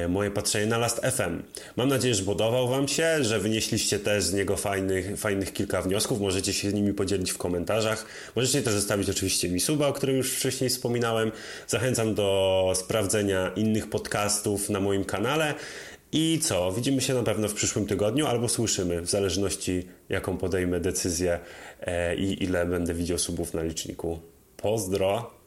moje 0.09 0.31
patrzenie 0.31 0.65
na 0.65 0.77
Last 0.77 0.99
FM. 0.99 1.43
Mam 1.75 1.89
nadzieję, 1.89 2.15
że 2.15 2.23
podobał 2.23 2.67
Wam 2.67 2.87
się, 2.87 3.23
że 3.23 3.39
wynieśliście 3.39 3.99
też 3.99 4.23
z 4.23 4.33
niego 4.33 4.57
fajnych, 4.57 5.19
fajnych 5.19 5.53
kilka 5.53 5.81
wniosków. 5.81 6.21
Możecie 6.21 6.53
się 6.53 6.69
z 6.69 6.73
nimi 6.73 6.93
podzielić 6.93 7.31
w 7.31 7.37
komentarzach. 7.37 8.05
Możecie 8.35 8.61
też 8.61 8.73
zostawić 8.73 9.09
oczywiście 9.09 9.49
mi 9.49 9.59
suba, 9.59 9.87
o 9.87 9.93
którym 9.93 10.17
już 10.17 10.33
wcześniej 10.33 10.69
wspominałem. 10.69 11.31
Zachęcam 11.67 12.15
do 12.15 12.71
sprawdzenia 12.75 13.51
innych 13.55 13.89
podcastów 13.89 14.69
na 14.69 14.79
moim 14.79 15.05
kanale. 15.05 15.53
I 16.11 16.39
co? 16.43 16.71
Widzimy 16.71 17.01
się 17.01 17.13
na 17.13 17.23
pewno 17.23 17.47
w 17.47 17.53
przyszłym 17.53 17.85
tygodniu 17.85 18.27
albo 18.27 18.49
słyszymy, 18.49 19.01
w 19.01 19.09
zależności 19.09 19.87
jaką 20.09 20.37
podejmę 20.37 20.79
decyzję 20.79 21.39
e, 21.81 22.15
i 22.15 22.43
ile 22.43 22.65
będę 22.65 22.93
widział 22.93 23.17
subów 23.17 23.53
na 23.53 23.63
liczniku. 23.63 24.19
Pozdro! 24.57 25.40